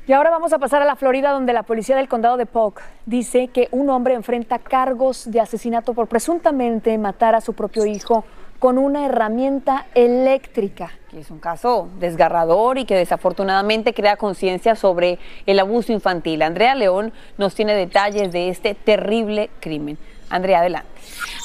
Y 0.06 0.12
ahora 0.12 0.28
vamos 0.28 0.52
a 0.52 0.58
pasar 0.58 0.82
a 0.82 0.84
la 0.84 0.96
Florida, 0.96 1.30
donde 1.30 1.54
la 1.54 1.62
policía 1.62 1.96
del 1.96 2.08
condado 2.08 2.36
de 2.36 2.44
Polk 2.44 2.82
dice 3.06 3.48
que 3.48 3.68
un 3.70 3.88
hombre 3.88 4.12
enfrenta 4.12 4.58
cargos 4.58 5.30
de 5.30 5.40
asesinato 5.40 5.94
por 5.94 6.08
presuntamente 6.08 6.98
matar 6.98 7.34
a 7.34 7.40
su 7.40 7.54
propio 7.54 7.86
hijo 7.86 8.22
con 8.58 8.76
una 8.76 9.06
herramienta 9.06 9.86
eléctrica. 9.94 10.90
es 11.16 11.30
un 11.30 11.38
caso 11.38 11.88
desgarrador 11.98 12.76
y 12.76 12.84
que 12.84 12.96
desafortunadamente 12.96 13.94
crea 13.94 14.16
conciencia 14.16 14.74
sobre 14.74 15.18
el 15.46 15.58
abuso 15.58 15.90
infantil. 15.92 16.42
Andrea 16.42 16.74
León 16.74 17.14
nos 17.38 17.54
tiene 17.54 17.74
detalles 17.74 18.30
de 18.30 18.50
este 18.50 18.74
terrible 18.74 19.48
crimen. 19.60 19.96
Andrea, 20.28 20.58
adelante. 20.60 20.93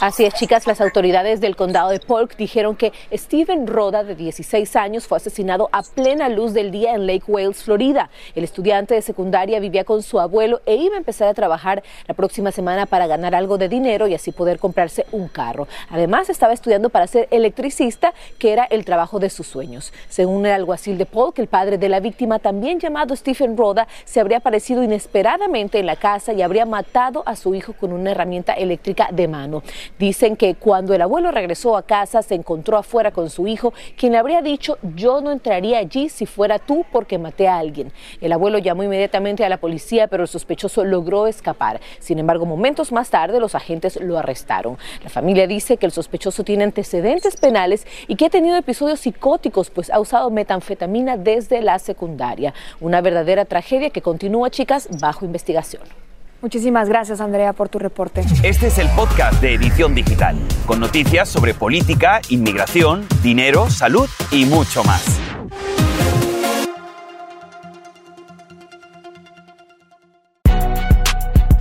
Así 0.02 0.26
es, 0.26 0.34
chicas, 0.34 0.68
las 0.68 0.82
autoridades 0.82 1.42
del 1.42 1.56
condado 1.56 1.90
de 1.90 2.00
Polk 2.00 2.38
dijeron 2.38 2.76
que 2.76 2.94
Steven 3.14 3.68
Roda, 3.68 4.04
de 4.04 4.16
16 4.16 4.76
años, 4.76 5.08
fue 5.08 5.18
asesinado 5.18 5.70
a 5.72 5.84
plena 5.84 6.30
luz 6.30 6.54
del 6.54 6.72
día 6.72 6.94
en 6.94 7.06
Lake 7.06 7.26
Wales, 7.28 7.64
Florida. 7.64 8.10
El 8.36 8.44
estudiante 8.44 8.96
de 8.96 9.02
secundaria 9.02 9.60
vivía 9.60 9.84
con 9.84 10.04
su 10.04 10.20
abuelo 10.20 10.62
e 10.66 10.76
iba 10.76 10.96
a 10.96 11.00
empezar 11.00 11.28
a 11.28 11.34
trabajar 11.34 11.84
la 12.08 12.14
próxima 12.14 12.52
semana 12.52 12.86
para 12.86 13.08
ganar 13.08 13.36
algo 13.36 13.58
de 13.58 13.70
dinero 13.70 14.08
y 14.08 14.14
así 14.14 14.32
poder 14.32 14.60
comprarse 14.60 15.06
un 15.12 15.28
carro. 15.28 15.68
Además, 15.90 16.30
estaba 16.30 16.54
estudiando 16.54 16.90
para 16.90 17.08
ser 17.08 17.28
electricista, 17.32 18.14
que 18.38 18.54
era 18.54 18.66
el 18.66 18.86
trabajo 18.86 19.20
de 19.20 19.30
sus 19.30 19.48
sueños. 19.48 19.92
Según 20.08 20.46
el 20.46 20.54
alguacil 20.54 20.98
de 20.98 21.06
Polk, 21.06 21.40
el 21.40 21.48
padre 21.48 21.78
de 21.78 21.90
la 21.90 22.00
víctima, 22.00 22.40
también 22.40 22.80
llamado 22.80 23.16
Stephen 23.16 23.58
Roda, 23.58 23.88
se 24.06 24.20
habría 24.20 24.38
aparecido 24.38 24.84
inesperadamente 24.84 25.80
en 25.80 25.86
la 25.86 25.96
casa 25.96 26.34
y 26.34 26.42
habría 26.42 26.66
matado 26.66 27.24
a 27.26 27.36
su 27.36 27.56
hijo 27.56 27.74
con 27.74 27.92
una 27.92 28.12
herramienta 28.12 28.54
eléctrica 28.54 29.10
de 29.12 29.28
mano. 29.28 29.49
Dicen 29.98 30.36
que 30.36 30.56
cuando 30.56 30.94
el 30.94 31.02
abuelo 31.02 31.32
regresó 31.32 31.78
a 31.78 31.84
casa 31.84 32.22
se 32.22 32.36
encontró 32.36 32.78
afuera 32.78 33.12
con 33.12 33.30
su 33.30 33.48
hijo, 33.48 33.74
quien 33.98 34.14
le 34.14 34.18
habría 34.18 34.42
dicho 34.42 34.78
yo 34.96 35.22
no 35.22 35.32
entraría 35.32 35.80
allí 35.80 36.10
si 36.10 36.26
fuera 36.26 36.60
tú 36.60 36.86
porque 36.92 37.18
maté 37.18 37.48
a 37.48 37.58
alguien. 37.58 37.92
El 38.22 38.32
abuelo 38.32 38.58
llamó 38.58 38.84
inmediatamente 38.84 39.44
a 39.44 39.50
la 39.50 39.58
policía, 39.58 40.08
pero 40.08 40.24
el 40.24 40.30
sospechoso 40.30 40.84
logró 40.84 41.28
escapar. 41.28 41.80
Sin 42.00 42.20
embargo, 42.20 42.46
momentos 42.46 42.92
más 42.92 43.10
tarde 43.10 43.40
los 43.40 43.56
agentes 43.56 44.00
lo 44.02 44.18
arrestaron. 44.18 44.78
La 45.04 45.10
familia 45.10 45.48
dice 45.48 45.78
que 45.78 45.86
el 45.86 45.92
sospechoso 45.92 46.44
tiene 46.44 46.64
antecedentes 46.64 47.38
penales 47.38 47.86
y 48.08 48.16
que 48.16 48.26
ha 48.26 48.30
tenido 48.30 48.56
episodios 48.56 49.00
psicóticos, 49.02 49.70
pues 49.70 49.90
ha 49.90 50.00
usado 50.00 50.30
metanfetamina 50.30 51.18
desde 51.18 51.62
la 51.62 51.80
secundaria. 51.80 52.54
Una 52.80 53.02
verdadera 53.02 53.46
tragedia 53.46 53.90
que 53.90 54.02
continúa, 54.02 54.50
chicas, 54.50 54.88
bajo 55.00 55.26
investigación. 55.26 56.09
Muchísimas 56.42 56.88
gracias, 56.88 57.20
Andrea, 57.20 57.52
por 57.52 57.68
tu 57.68 57.80
reporte. 57.80 58.24
Este 58.44 58.68
es 58.68 58.78
el 58.78 58.88
podcast 58.90 59.42
de 59.42 59.56
Edición 59.56 59.94
Digital, 59.94 60.38
con 60.66 60.80
noticias 60.80 61.28
sobre 61.28 61.54
política, 61.54 62.22
inmigración, 62.30 63.06
dinero, 63.22 63.70
salud 63.70 64.10
y 64.32 64.46
mucho 64.46 64.84
más. 64.86 65.20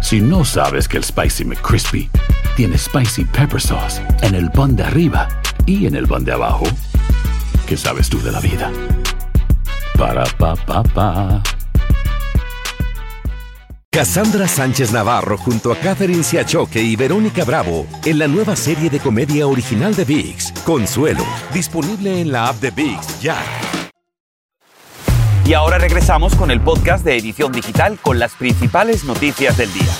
Si 0.00 0.20
no 0.20 0.44
sabes 0.44 0.88
que 0.88 0.96
el 0.96 1.04
Spicy 1.04 1.44
McCrispy 1.44 2.08
tiene 2.56 2.78
Spicy 2.78 3.24
Pepper 3.24 3.60
Sauce 3.60 4.00
en 4.22 4.34
el 4.34 4.50
pan 4.50 4.76
de 4.76 4.84
arriba 4.84 5.28
y 5.66 5.86
en 5.86 5.96
el 5.96 6.06
pan 6.06 6.24
de 6.24 6.32
abajo, 6.32 6.64
¿qué 7.66 7.76
sabes 7.76 8.08
tú 8.08 8.22
de 8.22 8.32
la 8.32 8.40
vida? 8.40 8.70
Para, 9.98 10.24
pa, 10.38 10.54
pa, 10.54 10.82
pa. 10.84 11.42
Cassandra 13.98 14.46
Sánchez 14.46 14.92
Navarro 14.92 15.36
junto 15.36 15.72
a 15.72 15.76
Catherine 15.76 16.22
Siachoque 16.22 16.80
y 16.80 16.94
Verónica 16.94 17.44
Bravo 17.44 17.84
en 18.04 18.20
la 18.20 18.28
nueva 18.28 18.54
serie 18.54 18.88
de 18.88 19.00
comedia 19.00 19.48
original 19.48 19.92
de 19.96 20.04
VIX, 20.04 20.52
Consuelo, 20.64 21.24
disponible 21.52 22.20
en 22.20 22.30
la 22.30 22.46
app 22.46 22.60
de 22.60 22.70
VIX 22.70 23.20
ya. 23.20 23.36
Y 25.44 25.52
ahora 25.52 25.78
regresamos 25.78 26.36
con 26.36 26.52
el 26.52 26.60
podcast 26.60 27.04
de 27.04 27.16
Edición 27.16 27.50
Digital 27.50 27.98
con 28.00 28.20
las 28.20 28.36
principales 28.36 29.02
noticias 29.02 29.56
del 29.56 29.72
día. 29.72 29.92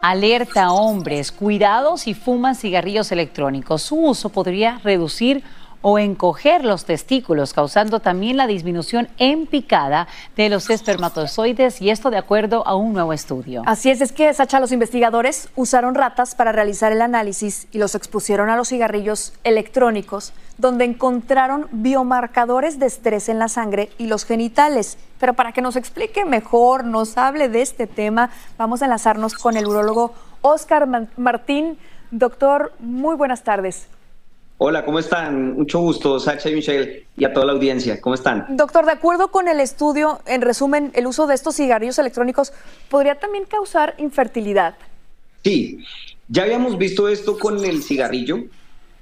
Alerta 0.00 0.64
a 0.64 0.72
hombres, 0.72 1.30
cuidado 1.30 1.98
si 1.98 2.14
fuman 2.14 2.54
cigarrillos 2.54 3.12
electrónicos. 3.12 3.82
Su 3.82 3.96
uso 3.96 4.30
podría 4.30 4.78
reducir 4.82 5.44
o 5.88 6.00
encoger 6.00 6.64
los 6.64 6.84
testículos, 6.84 7.52
causando 7.52 8.00
también 8.00 8.36
la 8.36 8.48
disminución 8.48 9.06
en 9.18 9.46
picada 9.46 10.08
de 10.34 10.48
los 10.48 10.68
espermatozoides 10.68 11.80
y 11.80 11.90
esto 11.90 12.10
de 12.10 12.18
acuerdo 12.18 12.66
a 12.66 12.74
un 12.74 12.92
nuevo 12.92 13.12
estudio. 13.12 13.62
Así 13.66 13.90
es, 13.90 14.00
es 14.00 14.10
que, 14.10 14.34
Sacha, 14.34 14.58
los 14.58 14.72
investigadores 14.72 15.48
usaron 15.54 15.94
ratas 15.94 16.34
para 16.34 16.50
realizar 16.50 16.90
el 16.90 17.02
análisis 17.02 17.68
y 17.70 17.78
los 17.78 17.94
expusieron 17.94 18.50
a 18.50 18.56
los 18.56 18.70
cigarrillos 18.70 19.32
electrónicos, 19.44 20.32
donde 20.58 20.86
encontraron 20.86 21.68
biomarcadores 21.70 22.80
de 22.80 22.86
estrés 22.86 23.28
en 23.28 23.38
la 23.38 23.46
sangre 23.46 23.90
y 23.96 24.08
los 24.08 24.24
genitales. 24.24 24.98
Pero 25.20 25.34
para 25.34 25.52
que 25.52 25.62
nos 25.62 25.76
explique 25.76 26.24
mejor, 26.24 26.82
nos 26.82 27.16
hable 27.16 27.48
de 27.48 27.62
este 27.62 27.86
tema, 27.86 28.30
vamos 28.58 28.82
a 28.82 28.86
enlazarnos 28.86 29.34
con 29.34 29.56
el 29.56 29.68
urólogo 29.68 30.14
Oscar 30.42 30.88
Martín. 31.16 31.78
Doctor, 32.10 32.72
muy 32.80 33.14
buenas 33.14 33.44
tardes. 33.44 33.86
Hola, 34.58 34.86
¿cómo 34.86 34.98
están? 34.98 35.54
Mucho 35.54 35.80
gusto, 35.80 36.18
Sacha 36.18 36.48
y 36.48 36.54
Michelle, 36.54 37.04
y 37.18 37.26
a 37.26 37.32
toda 37.34 37.44
la 37.44 37.52
audiencia. 37.52 38.00
¿Cómo 38.00 38.14
están? 38.14 38.46
Doctor, 38.56 38.86
de 38.86 38.92
acuerdo 38.92 39.28
con 39.28 39.48
el 39.48 39.60
estudio, 39.60 40.20
en 40.24 40.40
resumen, 40.40 40.92
el 40.94 41.06
uso 41.06 41.26
de 41.26 41.34
estos 41.34 41.56
cigarrillos 41.56 41.98
electrónicos 41.98 42.54
podría 42.88 43.16
también 43.16 43.44
causar 43.44 43.94
infertilidad. 43.98 44.74
Sí, 45.44 45.84
ya 46.28 46.44
habíamos 46.44 46.78
visto 46.78 47.06
esto 47.08 47.38
con 47.38 47.62
el 47.66 47.82
cigarrillo 47.82 48.44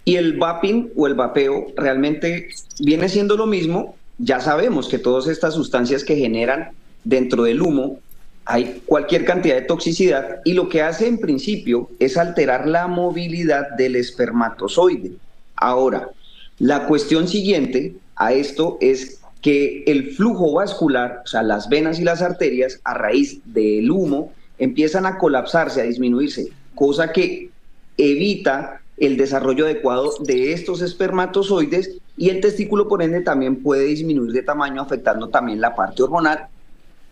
y 0.05 0.17
el 0.17 0.37
vaping 0.39 0.91
o 0.97 1.07
el 1.07 1.15
vapeo 1.15 1.69
realmente 1.77 2.49
viene 2.81 3.09
siendo 3.09 3.37
lo 3.37 3.47
mismo. 3.47 3.95
Ya 4.19 4.41
sabemos 4.41 4.89
que 4.89 4.99
todas 4.99 5.29
estas 5.29 5.55
sustancias 5.55 6.03
que 6.03 6.17
generan 6.17 6.73
dentro 7.05 7.45
del 7.45 7.63
humo 7.63 8.01
hay 8.45 8.83
cualquier 8.87 9.25
cantidad 9.25 9.55
de 9.55 9.63
toxicidad 9.63 10.41
y 10.45 10.55
lo 10.55 10.69
que 10.69 10.83
hace 10.83 11.07
en 11.07 11.19
principio 11.19 11.91
es 12.01 12.17
alterar 12.17 12.67
la 12.67 12.89
movilidad 12.89 13.71
del 13.79 13.95
espermatozoide. 13.95 15.13
Ahora, 15.57 16.11
la 16.59 16.87
cuestión 16.87 17.29
siguiente 17.29 17.95
a 18.17 18.33
esto 18.33 18.79
es 18.81 19.21
que 19.41 19.85
el 19.87 20.13
flujo 20.13 20.55
vascular, 20.55 21.23
o 21.25 21.27
sea, 21.27 21.43
las 21.43 21.69
venas 21.69 22.01
y 22.01 22.05
las 22.05 22.23
arterias, 22.23 22.81
a 22.85 22.95
raíz 22.95 23.41
del 23.45 23.91
humo, 23.91 24.33
empiezan 24.59 25.05
a 25.05 25.19
colapsarse, 25.19 25.83
a 25.83 25.85
disminuirse, 25.85 26.49
cosa 26.75 27.13
que 27.13 27.51
evita 27.99 28.81
el 28.97 29.17
desarrollo 29.17 29.67
adecuado 29.67 30.15
de 30.21 30.53
estos 30.53 30.81
espermatozoides 30.81 31.99
y 32.17 32.31
el 32.31 32.41
testículo, 32.41 32.89
por 32.89 33.03
ende, 33.03 33.21
también 33.21 33.63
puede 33.63 33.85
disminuir 33.85 34.33
de 34.33 34.43
tamaño, 34.43 34.81
afectando 34.81 35.29
también 35.29 35.61
la 35.61 35.75
parte 35.75 36.03
hormonal. 36.03 36.47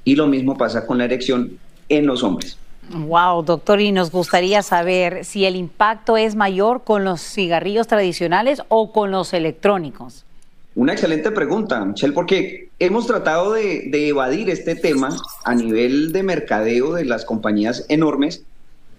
Y 0.05 0.15
lo 0.17 0.27
mismo 0.27 0.57
pasa 0.57 0.87
con 0.87 0.99
la 0.99 1.05
erección 1.05 1.59
en 1.89 2.07
los 2.07 2.23
hombres. 2.23 2.57
Wow, 2.93 3.43
doctor, 3.43 3.81
y 3.81 3.91
nos 3.91 4.11
gustaría 4.11 4.63
saber 4.63 5.25
si 5.25 5.47
el 5.47 5.57
impacto 5.57 6.17
es 6.19 6.35
mayor 6.35 6.85
con 6.85 7.05
los 7.05 7.23
cigarrillos 7.23 7.87
tradicionales 7.87 8.63
o 8.69 8.93
con 8.93 9.11
los 9.11 9.33
electrónicos. 9.33 10.27
Una 10.75 10.93
excelente 10.93 11.31
pregunta, 11.31 11.85
Michelle, 11.85 12.13
porque 12.13 12.69
hemos 12.79 13.07
tratado 13.07 13.53
de, 13.55 14.09
evadir 14.09 14.51
este 14.51 14.75
tema 14.75 15.17
a 15.45 15.55
nivel 15.55 16.13
de 16.13 16.23
mercadeo 16.23 16.95
de 16.95 17.05
las 17.05 17.25
compañías 17.25 17.87
enormes, 17.89 18.43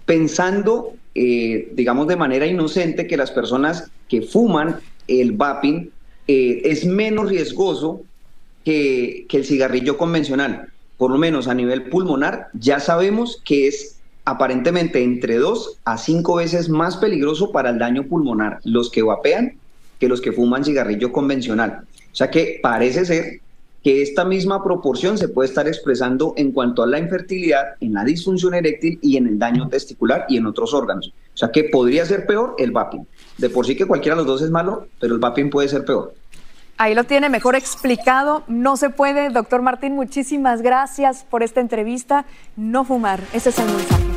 pensando, 0.05 0.93
eh, 1.13 1.71
digamos, 1.73 2.07
de 2.07 2.15
manera 2.15 2.47
inocente 2.47 3.05
que 3.07 3.17
las 3.17 3.31
personas 3.31 3.91
que 4.07 4.21
fuman 4.21 4.79
el 5.07 5.33
vaping 5.33 5.91
eh, 6.27 6.61
es 6.65 6.85
menos 6.85 7.29
riesgoso 7.29 8.01
que, 8.65 9.25
que 9.29 9.37
el 9.37 9.45
cigarrillo 9.45 9.97
convencional 9.97 10.72
por 11.03 11.11
lo 11.11 11.17
menos 11.17 11.49
a 11.49 11.53
nivel 11.53 11.89
pulmonar, 11.89 12.47
ya 12.53 12.79
sabemos 12.79 13.41
que 13.43 13.67
es 13.67 13.99
aparentemente 14.23 15.03
entre 15.03 15.35
dos 15.35 15.77
a 15.83 15.97
cinco 15.97 16.35
veces 16.35 16.69
más 16.69 16.95
peligroso 16.95 17.51
para 17.51 17.71
el 17.71 17.77
daño 17.77 18.05
pulmonar 18.07 18.61
los 18.63 18.89
que 18.89 19.01
vapean 19.01 19.57
que 19.99 20.07
los 20.07 20.21
que 20.21 20.31
fuman 20.31 20.63
cigarrillo 20.63 21.11
convencional. 21.11 21.81
O 22.09 22.15
sea 22.15 22.31
que 22.31 22.57
parece 22.63 23.03
ser 23.03 23.41
que 23.83 24.01
esta 24.01 24.23
misma 24.23 24.63
proporción 24.63 25.17
se 25.17 25.27
puede 25.27 25.49
estar 25.49 25.67
expresando 25.67 26.35
en 26.37 26.53
cuanto 26.53 26.83
a 26.83 26.87
la 26.87 26.99
infertilidad, 26.99 27.73
en 27.81 27.95
la 27.95 28.05
disfunción 28.05 28.53
eréctil 28.53 28.97
y 29.01 29.17
en 29.17 29.27
el 29.27 29.37
daño 29.37 29.67
testicular 29.67 30.25
y 30.29 30.37
en 30.37 30.45
otros 30.45 30.73
órganos. 30.73 31.11
O 31.33 31.37
sea 31.37 31.51
que 31.51 31.65
podría 31.65 32.05
ser 32.05 32.25
peor 32.25 32.55
el 32.59 32.71
vaping. 32.71 33.05
De 33.37 33.49
por 33.49 33.65
sí 33.65 33.75
que 33.75 33.87
cualquiera 33.87 34.15
de 34.15 34.21
los 34.21 34.27
dos 34.27 34.41
es 34.41 34.51
malo, 34.51 34.87
pero 35.01 35.15
el 35.15 35.19
vaping 35.19 35.49
puede 35.49 35.67
ser 35.67 35.83
peor. 35.83 36.13
Ahí 36.83 36.95
lo 36.95 37.05
tiene 37.05 37.29
mejor 37.29 37.55
explicado. 37.55 38.43
No 38.49 38.75
se 38.75 38.89
puede, 38.89 39.29
doctor 39.29 39.61
Martín, 39.61 39.95
muchísimas 39.95 40.61
gracias 40.61 41.23
por 41.23 41.41
esta 41.41 41.61
entrevista. 41.61 42.25
No 42.57 42.83
fumar, 42.83 43.21
ese 43.31 43.51
es 43.51 43.59
el 43.59 43.67
mensaje. 43.67 44.12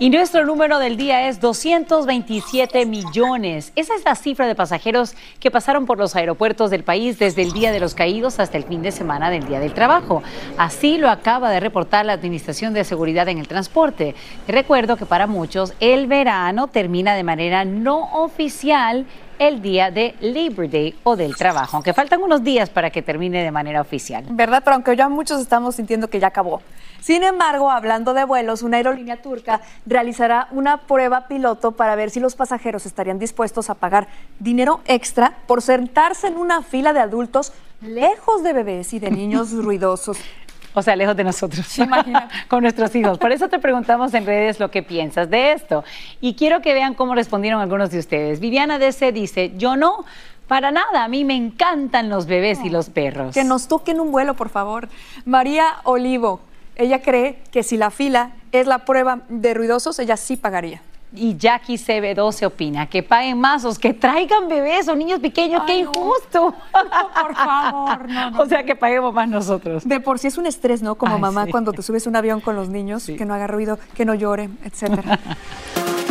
Y 0.00 0.10
nuestro 0.10 0.46
número 0.46 0.78
del 0.78 0.96
día 0.96 1.26
es 1.26 1.40
227 1.40 2.86
millones. 2.86 3.72
Esa 3.74 3.96
es 3.96 4.04
la 4.04 4.14
cifra 4.14 4.46
de 4.46 4.54
pasajeros 4.54 5.16
que 5.40 5.50
pasaron 5.50 5.86
por 5.86 5.98
los 5.98 6.14
aeropuertos 6.14 6.70
del 6.70 6.84
país 6.84 7.18
desde 7.18 7.42
el 7.42 7.50
Día 7.50 7.72
de 7.72 7.80
los 7.80 7.96
Caídos 7.96 8.38
hasta 8.38 8.56
el 8.56 8.62
fin 8.62 8.80
de 8.80 8.92
semana 8.92 9.28
del 9.28 9.48
Día 9.48 9.58
del 9.58 9.74
Trabajo. 9.74 10.22
Así 10.56 10.98
lo 10.98 11.10
acaba 11.10 11.50
de 11.50 11.58
reportar 11.58 12.06
la 12.06 12.12
Administración 12.12 12.74
de 12.74 12.84
Seguridad 12.84 13.28
en 13.28 13.38
el 13.38 13.48
Transporte. 13.48 14.14
recuerdo 14.46 14.96
que 14.96 15.04
para 15.04 15.26
muchos 15.26 15.74
el 15.80 16.06
verano 16.06 16.68
termina 16.68 17.16
de 17.16 17.24
manera 17.24 17.64
no 17.64 18.22
oficial 18.22 19.04
el 19.40 19.62
día 19.62 19.90
de 19.90 20.14
Labor 20.20 20.70
Day 20.70 20.94
o 21.02 21.16
del 21.16 21.34
trabajo, 21.34 21.76
aunque 21.76 21.92
faltan 21.92 22.22
unos 22.22 22.44
días 22.44 22.70
para 22.70 22.90
que 22.90 23.02
termine 23.02 23.42
de 23.42 23.50
manera 23.50 23.80
oficial. 23.80 24.24
¿Verdad? 24.30 24.62
Pero 24.64 24.74
aunque 24.76 24.94
ya 24.94 25.08
muchos 25.08 25.40
estamos 25.40 25.74
sintiendo 25.74 26.08
que 26.08 26.20
ya 26.20 26.28
acabó. 26.28 26.62
Sin 27.00 27.22
embargo, 27.22 27.70
hablando 27.70 28.14
de 28.14 28.24
vuelos, 28.24 28.62
una 28.62 28.78
aerolínea 28.78 29.22
turca 29.22 29.60
realizará 29.86 30.48
una 30.50 30.78
prueba 30.78 31.28
piloto 31.28 31.72
para 31.72 31.94
ver 31.94 32.10
si 32.10 32.20
los 32.20 32.34
pasajeros 32.34 32.86
estarían 32.86 33.18
dispuestos 33.18 33.70
a 33.70 33.74
pagar 33.74 34.08
dinero 34.38 34.80
extra 34.86 35.34
por 35.46 35.62
sentarse 35.62 36.26
en 36.26 36.36
una 36.36 36.62
fila 36.62 36.92
de 36.92 37.00
adultos 37.00 37.52
lejos 37.80 38.42
de 38.42 38.52
bebés 38.52 38.92
y 38.92 38.98
de 38.98 39.10
niños 39.10 39.52
ruidosos. 39.64 40.18
O 40.74 40.82
sea, 40.82 40.94
lejos 40.94 41.16
de 41.16 41.24
nosotros, 41.24 41.66
con 42.48 42.62
nuestros 42.62 42.94
hijos. 42.94 43.18
Por 43.18 43.32
eso 43.32 43.48
te 43.48 43.58
preguntamos 43.58 44.14
en 44.14 44.26
redes 44.26 44.60
lo 44.60 44.70
que 44.70 44.82
piensas 44.82 45.28
de 45.28 45.52
esto. 45.52 45.82
Y 46.20 46.34
quiero 46.34 46.60
que 46.60 46.74
vean 46.74 46.94
cómo 46.94 47.14
respondieron 47.14 47.60
algunos 47.60 47.90
de 47.90 47.98
ustedes. 47.98 48.38
Viviana 48.38 48.78
DC 48.78 49.10
dice, 49.12 49.52
yo 49.56 49.76
no, 49.76 50.04
para 50.46 50.70
nada, 50.70 51.04
a 51.04 51.08
mí 51.08 51.24
me 51.24 51.34
encantan 51.34 52.08
los 52.08 52.26
bebés 52.26 52.60
y 52.64 52.70
los 52.70 52.90
perros. 52.90 53.34
Que 53.34 53.44
nos 53.44 53.66
toquen 53.66 53.98
un 53.98 54.12
vuelo, 54.12 54.34
por 54.34 54.50
favor. 54.50 54.88
María 55.24 55.78
Olivo, 55.84 56.40
ella 56.78 57.02
cree 57.02 57.38
que 57.50 57.62
si 57.62 57.76
la 57.76 57.90
fila 57.90 58.30
es 58.52 58.66
la 58.66 58.84
prueba 58.84 59.20
de 59.28 59.52
ruidosos, 59.52 59.98
ella 59.98 60.16
sí 60.16 60.36
pagaría. 60.36 60.80
Y 61.12 61.36
Jackie 61.38 61.76
CB2 61.76 62.32
se 62.32 62.46
opina 62.46 62.86
que 62.86 63.02
paguen 63.02 63.38
más 63.38 63.64
o 63.64 63.74
que 63.74 63.94
traigan 63.94 64.46
bebés 64.46 64.88
o 64.88 64.94
niños 64.94 65.20
pequeños, 65.20 65.62
qué 65.66 65.78
injusto. 65.78 66.54
por 67.22 67.34
favor, 67.34 68.06
O 68.38 68.46
sea, 68.46 68.62
que 68.62 68.76
paguemos 68.76 69.14
más 69.14 69.28
nosotros. 69.28 69.88
De 69.88 70.00
por 70.00 70.18
sí 70.18 70.28
es 70.28 70.36
un 70.36 70.46
estrés, 70.46 70.82
¿no? 70.82 70.96
Como 70.96 71.18
mamá 71.18 71.46
cuando 71.50 71.72
te 71.72 71.82
subes 71.82 72.06
a 72.06 72.10
un 72.10 72.16
avión 72.16 72.40
con 72.40 72.56
los 72.56 72.68
niños, 72.68 73.06
que 73.06 73.24
no 73.24 73.34
haga 73.34 73.46
ruido, 73.46 73.78
que 73.94 74.04
no 74.04 74.14
llore, 74.14 74.50
etcétera. 74.64 75.18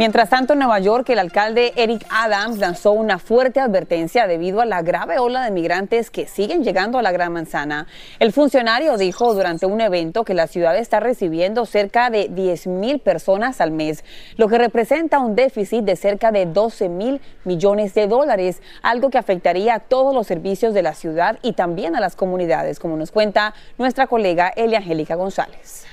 Mientras 0.00 0.30
tanto, 0.30 0.54
en 0.54 0.60
Nueva 0.60 0.78
York, 0.78 1.10
el 1.10 1.18
alcalde 1.18 1.74
Eric 1.76 2.06
Adams 2.08 2.56
lanzó 2.56 2.92
una 2.92 3.18
fuerte 3.18 3.60
advertencia 3.60 4.26
debido 4.26 4.62
a 4.62 4.64
la 4.64 4.80
grave 4.80 5.18
ola 5.18 5.44
de 5.44 5.50
migrantes 5.50 6.10
que 6.10 6.26
siguen 6.26 6.64
llegando 6.64 6.98
a 6.98 7.02
la 7.02 7.12
Gran 7.12 7.34
Manzana. 7.34 7.86
El 8.18 8.32
funcionario 8.32 8.96
dijo 8.96 9.34
durante 9.34 9.66
un 9.66 9.82
evento 9.82 10.24
que 10.24 10.32
la 10.32 10.46
ciudad 10.46 10.74
está 10.78 11.00
recibiendo 11.00 11.66
cerca 11.66 12.08
de 12.08 12.28
10 12.30 12.66
mil 12.68 13.00
personas 13.00 13.60
al 13.60 13.72
mes, 13.72 14.02
lo 14.38 14.48
que 14.48 14.56
representa 14.56 15.18
un 15.18 15.36
déficit 15.36 15.84
de 15.84 15.96
cerca 15.96 16.32
de 16.32 16.46
12 16.46 16.88
mil 16.88 17.20
millones 17.44 17.92
de 17.92 18.06
dólares, 18.06 18.62
algo 18.80 19.10
que 19.10 19.18
afectaría 19.18 19.74
a 19.74 19.80
todos 19.80 20.14
los 20.14 20.26
servicios 20.26 20.72
de 20.72 20.80
la 20.80 20.94
ciudad 20.94 21.38
y 21.42 21.52
también 21.52 21.94
a 21.94 22.00
las 22.00 22.16
comunidades, 22.16 22.78
como 22.78 22.96
nos 22.96 23.10
cuenta 23.10 23.52
nuestra 23.76 24.06
colega 24.06 24.48
Elia 24.56 24.78
Angélica 24.78 25.14
González. 25.14 25.84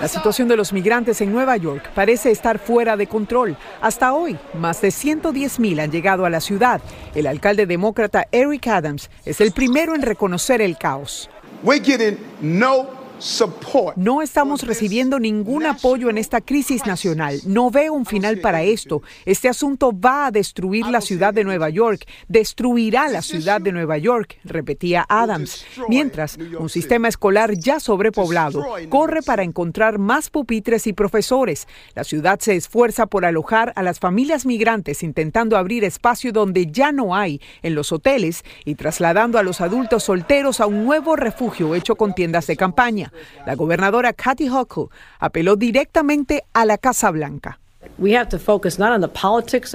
La 0.00 0.08
situación 0.08 0.48
de 0.48 0.56
los 0.56 0.72
migrantes 0.72 1.20
en 1.20 1.32
Nueva 1.32 1.56
York 1.56 1.90
parece 1.94 2.30
estar 2.30 2.58
de 2.72 3.06
control. 3.06 3.56
Hasta 3.80 4.14
hoy, 4.14 4.38
más 4.54 4.80
de 4.80 4.90
110 4.90 5.60
mil 5.60 5.78
han 5.80 5.90
llegado 5.90 6.24
a 6.24 6.30
la 6.30 6.40
ciudad. 6.40 6.80
El 7.14 7.26
alcalde 7.26 7.66
demócrata 7.66 8.26
Eric 8.32 8.66
Adams 8.66 9.10
es 9.24 9.40
el 9.40 9.52
primero 9.52 9.94
en 9.94 10.02
reconocer 10.02 10.62
el 10.62 10.78
caos. 10.78 11.28
Estamos 14.20 14.62
recibiendo 14.62 15.20
ningún 15.20 15.64
apoyo 15.64 16.10
en 16.10 16.18
esta 16.18 16.40
crisis 16.40 16.86
nacional. 16.86 17.40
No 17.46 17.70
veo 17.70 17.92
un 17.92 18.04
final 18.04 18.38
para 18.38 18.64
esto. 18.64 19.02
Este 19.24 19.48
asunto 19.48 19.92
va 19.96 20.26
a 20.26 20.30
destruir 20.32 20.86
la 20.86 21.00
ciudad 21.00 21.32
de 21.32 21.44
Nueva 21.44 21.70
York, 21.70 22.04
destruirá 22.26 23.08
la 23.08 23.22
ciudad 23.22 23.60
de 23.60 23.70
Nueva 23.70 23.96
York, 23.98 24.38
repetía 24.42 25.06
Adams. 25.08 25.64
Mientras, 25.88 26.36
un 26.58 26.68
sistema 26.68 27.06
escolar 27.06 27.54
ya 27.54 27.78
sobrepoblado 27.78 28.64
corre 28.88 29.22
para 29.22 29.44
encontrar 29.44 29.98
más 29.98 30.28
pupitres 30.28 30.88
y 30.88 30.92
profesores. 30.92 31.68
La 31.94 32.02
ciudad 32.02 32.40
se 32.40 32.56
esfuerza 32.56 33.06
por 33.06 33.24
alojar 33.24 33.72
a 33.76 33.84
las 33.84 34.00
familias 34.00 34.46
migrantes 34.46 35.04
intentando 35.04 35.56
abrir 35.56 35.84
espacio 35.84 36.32
donde 36.32 36.66
ya 36.66 36.90
no 36.90 37.14
hay, 37.14 37.40
en 37.62 37.76
los 37.76 37.92
hoteles, 37.92 38.44
y 38.64 38.74
trasladando 38.74 39.38
a 39.38 39.44
los 39.44 39.60
adultos 39.60 40.04
solteros 40.04 40.60
a 40.60 40.66
un 40.66 40.84
nuevo 40.84 41.14
refugio 41.14 41.76
hecho 41.76 41.94
con 41.94 42.14
tiendas 42.14 42.46
de 42.48 42.56
campaña. 42.56 43.11
La 43.46 43.54
gobernadora 43.54 44.12
Kathy 44.12 44.48
Hochul 44.48 44.88
apeló 45.18 45.56
directamente 45.56 46.44
a 46.52 46.64
la 46.64 46.78
Casa 46.78 47.10
Blanca. 47.10 47.58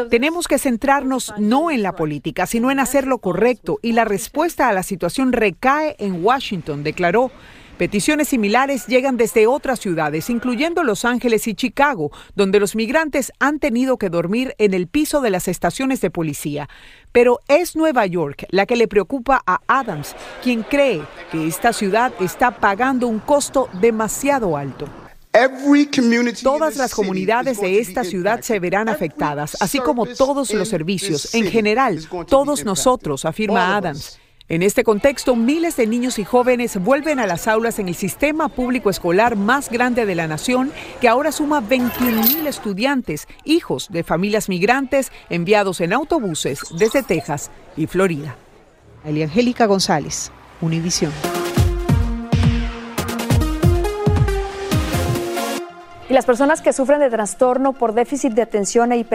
Tenemos 0.09 0.47
que 0.47 0.57
centrarnos 0.57 1.33
no 1.37 1.71
en 1.71 1.83
la 1.83 1.95
política, 1.95 2.45
sino 2.45 2.71
en 2.71 2.79
hacer 2.79 3.05
lo 3.05 3.17
correcto 3.17 3.79
y 3.81 3.91
la 3.91 4.05
respuesta 4.05 4.69
a 4.69 4.73
la 4.73 4.83
situación 4.83 5.33
recae 5.33 5.95
en 5.99 6.23
Washington, 6.23 6.83
declaró. 6.83 7.31
Peticiones 7.77 8.29
similares 8.29 8.87
llegan 8.87 9.17
desde 9.17 9.45
otras 9.45 9.79
ciudades, 9.79 10.31
incluyendo 10.31 10.83
Los 10.83 11.05
Ángeles 11.05 11.47
y 11.47 11.53
Chicago, 11.53 12.11
donde 12.35 12.59
los 12.59 12.75
migrantes 12.75 13.31
han 13.39 13.59
tenido 13.59 13.97
que 13.97 14.09
dormir 14.09 14.55
en 14.57 14.73
el 14.73 14.87
piso 14.87 15.21
de 15.21 15.29
las 15.29 15.47
estaciones 15.47 16.01
de 16.01 16.09
policía. 16.09 16.69
Pero 17.11 17.39
es 17.47 17.75
Nueva 17.75 18.07
York 18.07 18.45
la 18.49 18.65
que 18.65 18.75
le 18.75 18.87
preocupa 18.87 19.43
a 19.45 19.59
Adams, 19.67 20.15
quien 20.43 20.63
cree 20.63 21.03
que 21.31 21.47
esta 21.47 21.71
ciudad 21.71 22.11
está 22.19 22.59
pagando 22.59 23.07
un 23.07 23.19
costo 23.19 23.69
demasiado 23.79 24.57
alto. 24.57 24.87
Todas 26.41 26.77
las 26.77 26.95
comunidades 26.95 27.61
de 27.61 27.79
esta 27.79 28.03
ciudad 28.03 28.41
se 28.41 28.59
verán 28.59 28.89
afectadas, 28.89 29.55
así 29.59 29.77
como 29.79 30.07
todos 30.07 30.51
los 30.51 30.67
servicios. 30.67 31.35
En 31.35 31.45
general, 31.45 31.99
todos 32.27 32.65
nosotros, 32.65 33.23
afirma 33.23 33.77
Adams. 33.77 34.19
En 34.49 34.63
este 34.63 34.85
contexto, 34.85 35.35
miles 35.35 35.75
de 35.75 35.87
niños 35.87 36.19
y 36.19 36.23
jóvenes 36.23 36.77
vuelven 36.81 37.19
a 37.19 37.27
las 37.27 37.49
aulas 37.49 37.79
en 37.79 37.89
el 37.89 37.95
sistema 37.95 38.47
público 38.47 38.89
escolar 38.89 39.35
más 39.35 39.69
grande 39.69 40.05
de 40.05 40.15
la 40.15 40.25
nación, 40.25 40.71
que 41.01 41.09
ahora 41.09 41.33
suma 41.33 41.59
21 41.59 42.21
mil 42.21 42.47
estudiantes, 42.47 43.27
hijos 43.43 43.89
de 43.89 44.03
familias 44.03 44.47
migrantes 44.47 45.11
enviados 45.29 45.81
en 45.81 45.91
autobuses 45.91 46.61
desde 46.79 47.03
Texas 47.03 47.51
y 47.75 47.87
Florida. 47.87 48.37
Elia 49.03 49.25
Angélica 49.25 49.65
González, 49.65 50.31
Univisión. 50.61 51.11
Y 56.09 56.13
las 56.13 56.25
personas 56.25 56.61
que 56.61 56.71
sufren 56.71 57.01
de 57.01 57.09
trastorno 57.09 57.73
por 57.73 57.93
déficit 57.93 58.31
de 58.31 58.41
atención 58.41 58.93
e, 58.93 59.05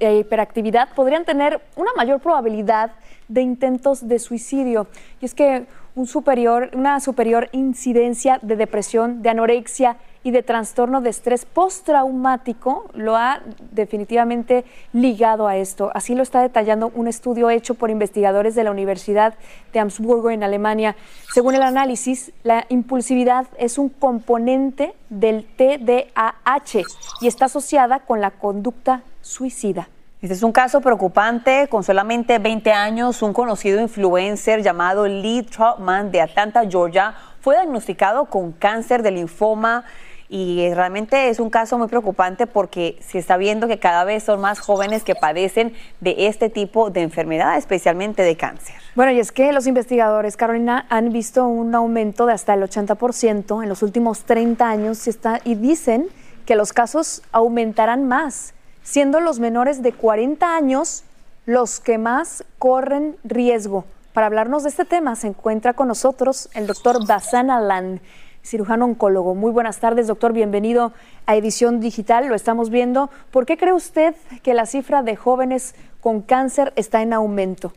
e 0.00 0.16
hiperactividad 0.18 0.88
podrían 0.94 1.24
tener 1.24 1.62
una 1.76 1.90
mayor 1.96 2.20
probabilidad 2.20 2.92
de 3.28 3.40
intentos 3.40 4.06
de 4.06 4.18
suicidio. 4.18 4.86
Y 5.22 5.24
es 5.24 5.32
que 5.32 5.64
un 5.94 6.06
superior, 6.06 6.68
una 6.74 7.00
superior 7.00 7.48
incidencia 7.52 8.38
de 8.42 8.56
depresión, 8.56 9.22
de 9.22 9.30
anorexia 9.30 9.96
y 10.24 10.30
de 10.30 10.42
trastorno 10.42 11.00
de 11.00 11.10
estrés 11.10 11.44
postraumático 11.44 12.90
lo 12.94 13.16
ha 13.16 13.40
definitivamente 13.70 14.64
ligado 14.92 15.48
a 15.48 15.56
esto. 15.56 15.90
Así 15.94 16.14
lo 16.14 16.22
está 16.22 16.40
detallando 16.42 16.92
un 16.94 17.08
estudio 17.08 17.50
hecho 17.50 17.74
por 17.74 17.90
investigadores 17.90 18.54
de 18.54 18.64
la 18.64 18.70
Universidad 18.70 19.34
de 19.72 19.80
Hamburgo 19.80 20.30
en 20.30 20.42
Alemania. 20.44 20.96
Según 21.32 21.54
el 21.54 21.62
análisis, 21.62 22.32
la 22.42 22.66
impulsividad 22.68 23.46
es 23.58 23.78
un 23.78 23.88
componente 23.88 24.94
del 25.10 25.44
TDAH 25.44 26.82
y 27.20 27.26
está 27.26 27.46
asociada 27.46 28.00
con 28.00 28.20
la 28.20 28.30
conducta 28.30 29.02
suicida. 29.20 29.88
Este 30.22 30.34
es 30.34 30.44
un 30.44 30.52
caso 30.52 30.80
preocupante. 30.80 31.66
Con 31.68 31.82
solamente 31.82 32.38
20 32.38 32.70
años, 32.70 33.22
un 33.22 33.32
conocido 33.32 33.80
influencer 33.80 34.62
llamado 34.62 35.08
Lee 35.08 35.42
Troutman 35.42 36.12
de 36.12 36.20
Atlanta, 36.20 36.62
Georgia, 36.68 37.14
fue 37.40 37.56
diagnosticado 37.56 38.26
con 38.26 38.52
cáncer 38.52 39.02
de 39.02 39.10
linfoma 39.10 39.84
y 40.32 40.72
realmente 40.72 41.28
es 41.28 41.40
un 41.40 41.50
caso 41.50 41.76
muy 41.76 41.88
preocupante 41.88 42.46
porque 42.46 42.98
se 43.06 43.18
está 43.18 43.36
viendo 43.36 43.68
que 43.68 43.78
cada 43.78 44.04
vez 44.04 44.22
son 44.22 44.40
más 44.40 44.60
jóvenes 44.60 45.04
que 45.04 45.14
padecen 45.14 45.74
de 46.00 46.26
este 46.26 46.48
tipo 46.48 46.88
de 46.88 47.02
enfermedad, 47.02 47.58
especialmente 47.58 48.22
de 48.22 48.34
cáncer. 48.34 48.74
Bueno, 48.94 49.12
y 49.12 49.20
es 49.20 49.30
que 49.30 49.52
los 49.52 49.66
investigadores, 49.66 50.38
Carolina, 50.38 50.86
han 50.88 51.12
visto 51.12 51.46
un 51.46 51.74
aumento 51.74 52.24
de 52.24 52.32
hasta 52.32 52.54
el 52.54 52.62
80% 52.62 53.62
en 53.62 53.68
los 53.68 53.82
últimos 53.82 54.24
30 54.24 54.66
años 54.66 55.06
y 55.44 55.54
dicen 55.54 56.08
que 56.46 56.56
los 56.56 56.72
casos 56.72 57.20
aumentarán 57.30 58.08
más 58.08 58.54
siendo 58.82 59.20
los 59.20 59.38
menores 59.38 59.82
de 59.82 59.92
40 59.92 60.56
años 60.56 61.04
los 61.44 61.78
que 61.78 61.98
más 61.98 62.42
corren 62.58 63.16
riesgo. 63.22 63.84
Para 64.14 64.28
hablarnos 64.28 64.62
de 64.62 64.70
este 64.70 64.86
tema 64.86 65.14
se 65.14 65.26
encuentra 65.26 65.74
con 65.74 65.88
nosotros 65.88 66.48
el 66.54 66.66
doctor 66.66 67.06
Basan 67.06 67.50
Alan, 67.50 68.00
cirujano 68.42 68.84
oncólogo. 68.84 69.34
Muy 69.34 69.52
buenas 69.52 69.80
tardes, 69.80 70.06
doctor. 70.06 70.32
Bienvenido 70.32 70.92
a 71.26 71.36
Edición 71.36 71.80
Digital. 71.80 72.28
Lo 72.28 72.34
estamos 72.34 72.70
viendo. 72.70 73.10
¿Por 73.30 73.46
qué 73.46 73.56
cree 73.56 73.72
usted 73.72 74.14
que 74.42 74.54
la 74.54 74.66
cifra 74.66 75.02
de 75.02 75.16
jóvenes 75.16 75.74
con 76.00 76.22
cáncer 76.22 76.72
está 76.76 77.02
en 77.02 77.12
aumento? 77.12 77.72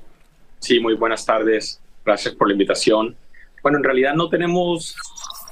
Sí, 0.60 0.80
muy 0.80 0.96
buenas 0.96 1.26
tardes. 1.26 1.80
Gracias 2.04 2.34
por 2.36 2.48
la 2.48 2.54
invitación. 2.54 3.16
Bueno, 3.62 3.78
en 3.78 3.84
realidad 3.84 4.14
no 4.14 4.30
tenemos 4.30 4.96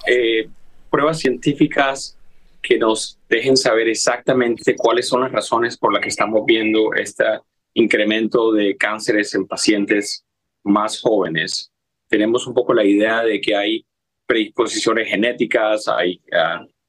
eh, 0.07 0.49
pruebas 0.89 1.19
científicas 1.19 2.17
que 2.61 2.77
nos 2.79 3.19
dejen 3.29 3.57
saber 3.57 3.87
exactamente 3.89 4.75
cuáles 4.75 5.07
son 5.07 5.21
las 5.21 5.31
razones 5.31 5.77
por 5.77 5.93
las 5.93 6.01
que 6.01 6.09
estamos 6.09 6.45
viendo 6.45 6.93
este 6.93 7.25
incremento 7.73 8.53
de 8.53 8.77
cánceres 8.77 9.35
en 9.35 9.45
pacientes 9.45 10.23
más 10.63 11.01
jóvenes. 11.01 11.71
Tenemos 12.07 12.47
un 12.47 12.53
poco 12.53 12.73
la 12.73 12.85
idea 12.85 13.23
de 13.23 13.41
que 13.41 13.55
hay 13.55 13.85
predisposiciones 14.25 15.07
genéticas, 15.07 15.87
hay 15.87 16.21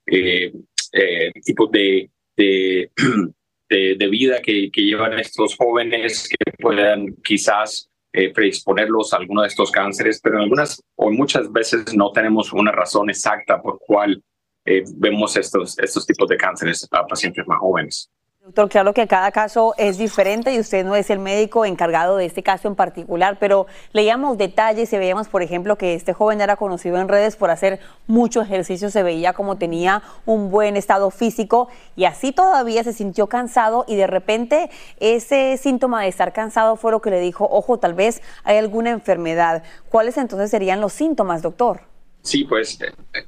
eh, 0.06 1.32
tipos 1.44 1.70
de, 1.72 2.10
de, 2.36 2.90
vida 4.10 4.40
que, 4.40 4.70
llevan 4.74 5.18
estos 5.18 5.56
jóvenes 5.56 6.28
que 6.28 6.52
puedan 6.52 7.16
quizás 7.24 7.90
eh, 8.12 8.32
predisponerlos 8.32 9.12
a 9.12 9.16
alguno 9.16 9.42
de 9.42 9.48
estos 9.48 9.72
cánceres, 9.72 10.20
pero 10.22 10.36
en 10.36 10.42
algunas 10.42 10.80
o 10.94 11.10
muchas 11.10 11.50
veces 11.50 11.94
no 11.96 12.12
tenemos 12.12 12.52
una 12.52 12.70
razón 12.70 13.10
exacta 13.10 13.60
por 13.60 13.78
cuál 13.80 14.22
eh, 14.64 14.84
vemos 14.96 15.36
estos, 15.36 15.76
estos 15.78 16.06
tipos 16.06 16.28
de 16.28 16.36
cánceres 16.36 16.86
a 16.92 17.06
pacientes 17.06 17.44
más 17.46 17.58
jóvenes. 17.58 18.08
Doctor, 18.44 18.68
claro 18.68 18.92
que 18.92 19.06
cada 19.06 19.32
caso 19.32 19.72
es 19.78 19.96
diferente 19.96 20.52
y 20.52 20.60
usted 20.60 20.84
no 20.84 20.96
es 20.96 21.08
el 21.08 21.18
médico 21.18 21.64
encargado 21.64 22.18
de 22.18 22.26
este 22.26 22.42
caso 22.42 22.68
en 22.68 22.74
particular, 22.74 23.38
pero 23.40 23.66
leíamos 23.94 24.36
detalles 24.36 24.92
y 24.92 24.98
veíamos, 24.98 25.28
por 25.28 25.42
ejemplo, 25.42 25.78
que 25.78 25.94
este 25.94 26.12
joven 26.12 26.42
era 26.42 26.56
conocido 26.56 26.98
en 26.98 27.08
redes 27.08 27.36
por 27.36 27.50
hacer 27.50 27.80
mucho 28.06 28.42
ejercicio, 28.42 28.90
se 28.90 29.02
veía 29.02 29.32
como 29.32 29.56
tenía 29.56 30.02
un 30.26 30.50
buen 30.50 30.76
estado 30.76 31.10
físico 31.10 31.68
y 31.96 32.04
así 32.04 32.32
todavía 32.32 32.84
se 32.84 32.92
sintió 32.92 33.28
cansado 33.28 33.86
y 33.88 33.96
de 33.96 34.06
repente 34.06 34.68
ese 35.00 35.56
síntoma 35.56 36.02
de 36.02 36.08
estar 36.08 36.34
cansado 36.34 36.76
fue 36.76 36.92
lo 36.92 37.00
que 37.00 37.08
le 37.08 37.20
dijo, 37.20 37.48
ojo, 37.50 37.78
tal 37.78 37.94
vez 37.94 38.20
hay 38.44 38.58
alguna 38.58 38.90
enfermedad. 38.90 39.62
¿Cuáles 39.88 40.18
entonces 40.18 40.50
serían 40.50 40.82
los 40.82 40.92
síntomas, 40.92 41.40
doctor? 41.40 41.93
Sí, 42.24 42.44
pues 42.44 42.78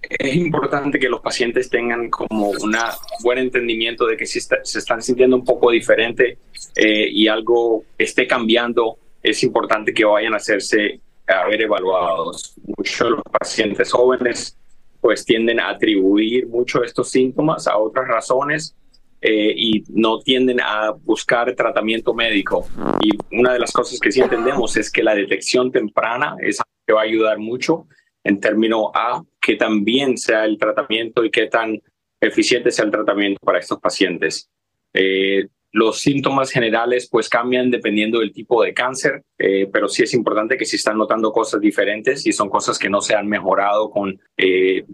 es 0.01 0.35
importante 0.37 0.99
que 0.99 1.11
los 1.11 1.21
pacientes 1.21 1.69
tengan 1.69 2.09
como 2.09 2.49
un 2.49 2.75
buen 3.23 3.37
entendimiento 3.37 4.07
de 4.07 4.17
que 4.17 4.25
si 4.25 4.41
se 4.41 4.79
están 4.79 5.03
sintiendo 5.03 5.37
un 5.37 5.45
poco 5.45 5.71
diferente 5.71 6.39
eh, 6.75 7.07
y 7.11 7.29
algo 7.29 7.85
esté 7.99 8.27
cambiando, 8.27 8.97
es 9.23 9.43
importante 9.43 9.93
que 9.93 10.07
vayan 10.07 10.33
a 10.33 10.39
hacerse 10.39 10.99
a 11.27 11.47
ver 11.47 11.61
evaluados. 11.61 12.55
Muchos 12.75 12.99
de 13.01 13.11
los 13.11 13.23
pacientes 13.39 13.93
jóvenes 13.93 14.57
pues 15.03 15.27
tienden 15.27 15.61
a 15.61 15.69
atribuir 15.69 16.47
mucho 16.47 16.83
estos 16.83 17.11
síntomas 17.11 17.69
a 17.69 17.77
otras 17.77 18.09
razones 18.09 18.75
eh, 19.21 19.53
y 19.55 19.85
no 19.91 20.21
tienden 20.21 20.59
a 20.63 20.93
buscar 21.05 21.55
tratamiento 21.55 22.15
médico. 22.15 22.67
Y 23.03 23.11
una 23.39 23.53
de 23.53 23.59
las 23.59 23.73
cosas 23.73 24.01
que 24.01 24.11
sí 24.11 24.23
entendemos 24.23 24.75
es 24.79 24.91
que 24.91 25.03
la 25.03 25.15
detección 25.15 25.71
temprana 25.71 26.37
es 26.41 26.61
algo 26.61 26.81
que 26.87 26.93
va 26.95 27.01
a 27.03 27.05
ayudar 27.05 27.39
mucho 27.39 27.87
en 28.27 28.41
términos 28.41 28.91
A, 28.95 29.23
que 29.41 29.57
también 29.57 30.19
sea 30.19 30.45
el 30.45 30.59
tratamiento 30.59 31.25
y 31.25 31.31
qué 31.31 31.47
tan 31.47 31.81
eficiente 32.21 32.71
sea 32.71 32.85
el 32.85 32.91
tratamiento 32.91 33.39
para 33.45 33.59
estos 33.59 33.79
pacientes. 33.79 34.51
Eh, 34.93 35.47
los 35.77 36.01
síntomas 36.01 36.51
generales 36.51 37.07
pues 37.11 37.29
cambian 37.29 37.71
dependiendo 37.71 38.21
del 38.21 38.33
tipo 38.33 38.63
de 38.63 38.73
cáncer, 38.73 39.25
eh, 39.39 39.69
pero 39.71 39.89
sí 39.89 40.03
es 40.03 40.15
importante 40.15 40.57
que 40.57 40.65
si 40.65 40.77
están 40.77 40.97
notando 40.97 41.33
cosas 41.33 41.61
diferentes 41.61 42.27
y 42.27 42.33
son 42.33 42.49
cosas 42.49 42.79
que 42.79 42.89
no 42.89 43.03
se 43.03 43.15
han 43.15 43.29
mejorado 43.29 43.91
con 43.91 44.19
eh, 44.39 44.87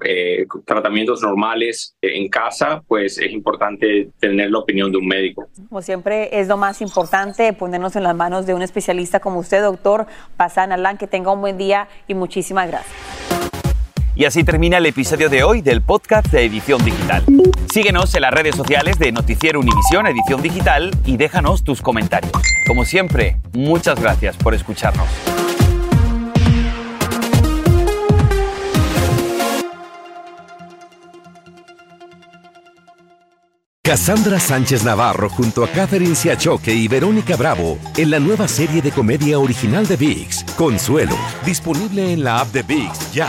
tratamientos 0.67 1.23
normales 1.23 1.95
en 2.03 2.29
casa, 2.29 2.83
pues 2.89 3.19
es 3.19 3.31
importante 3.31 4.11
tener 4.19 4.51
la 4.51 4.59
opinión 4.59 4.91
de 4.91 4.99
un 4.99 5.07
médico. 5.07 5.47
Como 5.69 5.83
siempre 5.83 6.41
es 6.41 6.49
lo 6.49 6.57
más 6.57 6.83
importante 6.83 7.53
ponernos 7.53 7.95
en 7.95 8.03
las 8.03 8.17
manos 8.17 8.47
de 8.47 8.55
un 8.55 8.63
especialista 8.63 9.21
como 9.21 9.39
usted, 9.39 9.63
doctor 9.63 10.07
Pasan 10.37 10.73
Alán, 10.73 10.99
que 10.99 11.07
tenga 11.07 11.31
un 11.31 11.43
buen 11.43 11.59
día 11.59 11.87
y 12.09 12.15
muchísimas 12.15 12.67
gracias. 12.67 13.42
Y 14.23 14.25
así 14.25 14.45
termina 14.45 14.79
el 14.79 14.87
episodio 14.87 15.29
de 15.29 15.43
hoy 15.43 15.63
del 15.63 15.83
podcast 15.83 16.29
de 16.29 16.45
Edición 16.45 16.85
Digital. 16.85 17.25
Síguenos 17.73 18.15
en 18.15 18.23
las 18.23 18.31
redes 18.31 18.55
sociales 18.55 18.97
de 18.97 19.11
Noticiero 19.11 19.59
Univisión 19.59 20.07
Edición 20.07 20.41
Digital 20.41 20.93
y 21.05 21.17
déjanos 21.17 21.65
tus 21.65 21.83
comentarios. 21.83 22.33
Como 22.69 22.85
siempre, 22.85 23.39
muchas 23.53 24.01
gracias 24.01 24.37
por 24.37 24.55
escucharnos. 24.55 25.09
Cassandra 33.83 34.39
Sánchez 34.39 34.85
Navarro 34.85 35.31
junto 35.31 35.65
a 35.65 35.69
Catherine 35.69 36.15
Siachoque 36.15 36.73
y 36.73 36.87
Verónica 36.87 37.35
Bravo 37.35 37.77
en 37.97 38.13
la 38.13 38.21
nueva 38.21 38.47
serie 38.47 38.83
de 38.83 38.93
comedia 38.93 39.41
original 39.41 39.85
de 39.89 39.97
VIX, 39.97 40.45
Consuelo, 40.57 41.17
disponible 41.45 42.13
en 42.13 42.23
la 42.23 42.39
app 42.39 42.53
de 42.53 42.63
VIX 42.63 43.13
ya. 43.13 43.29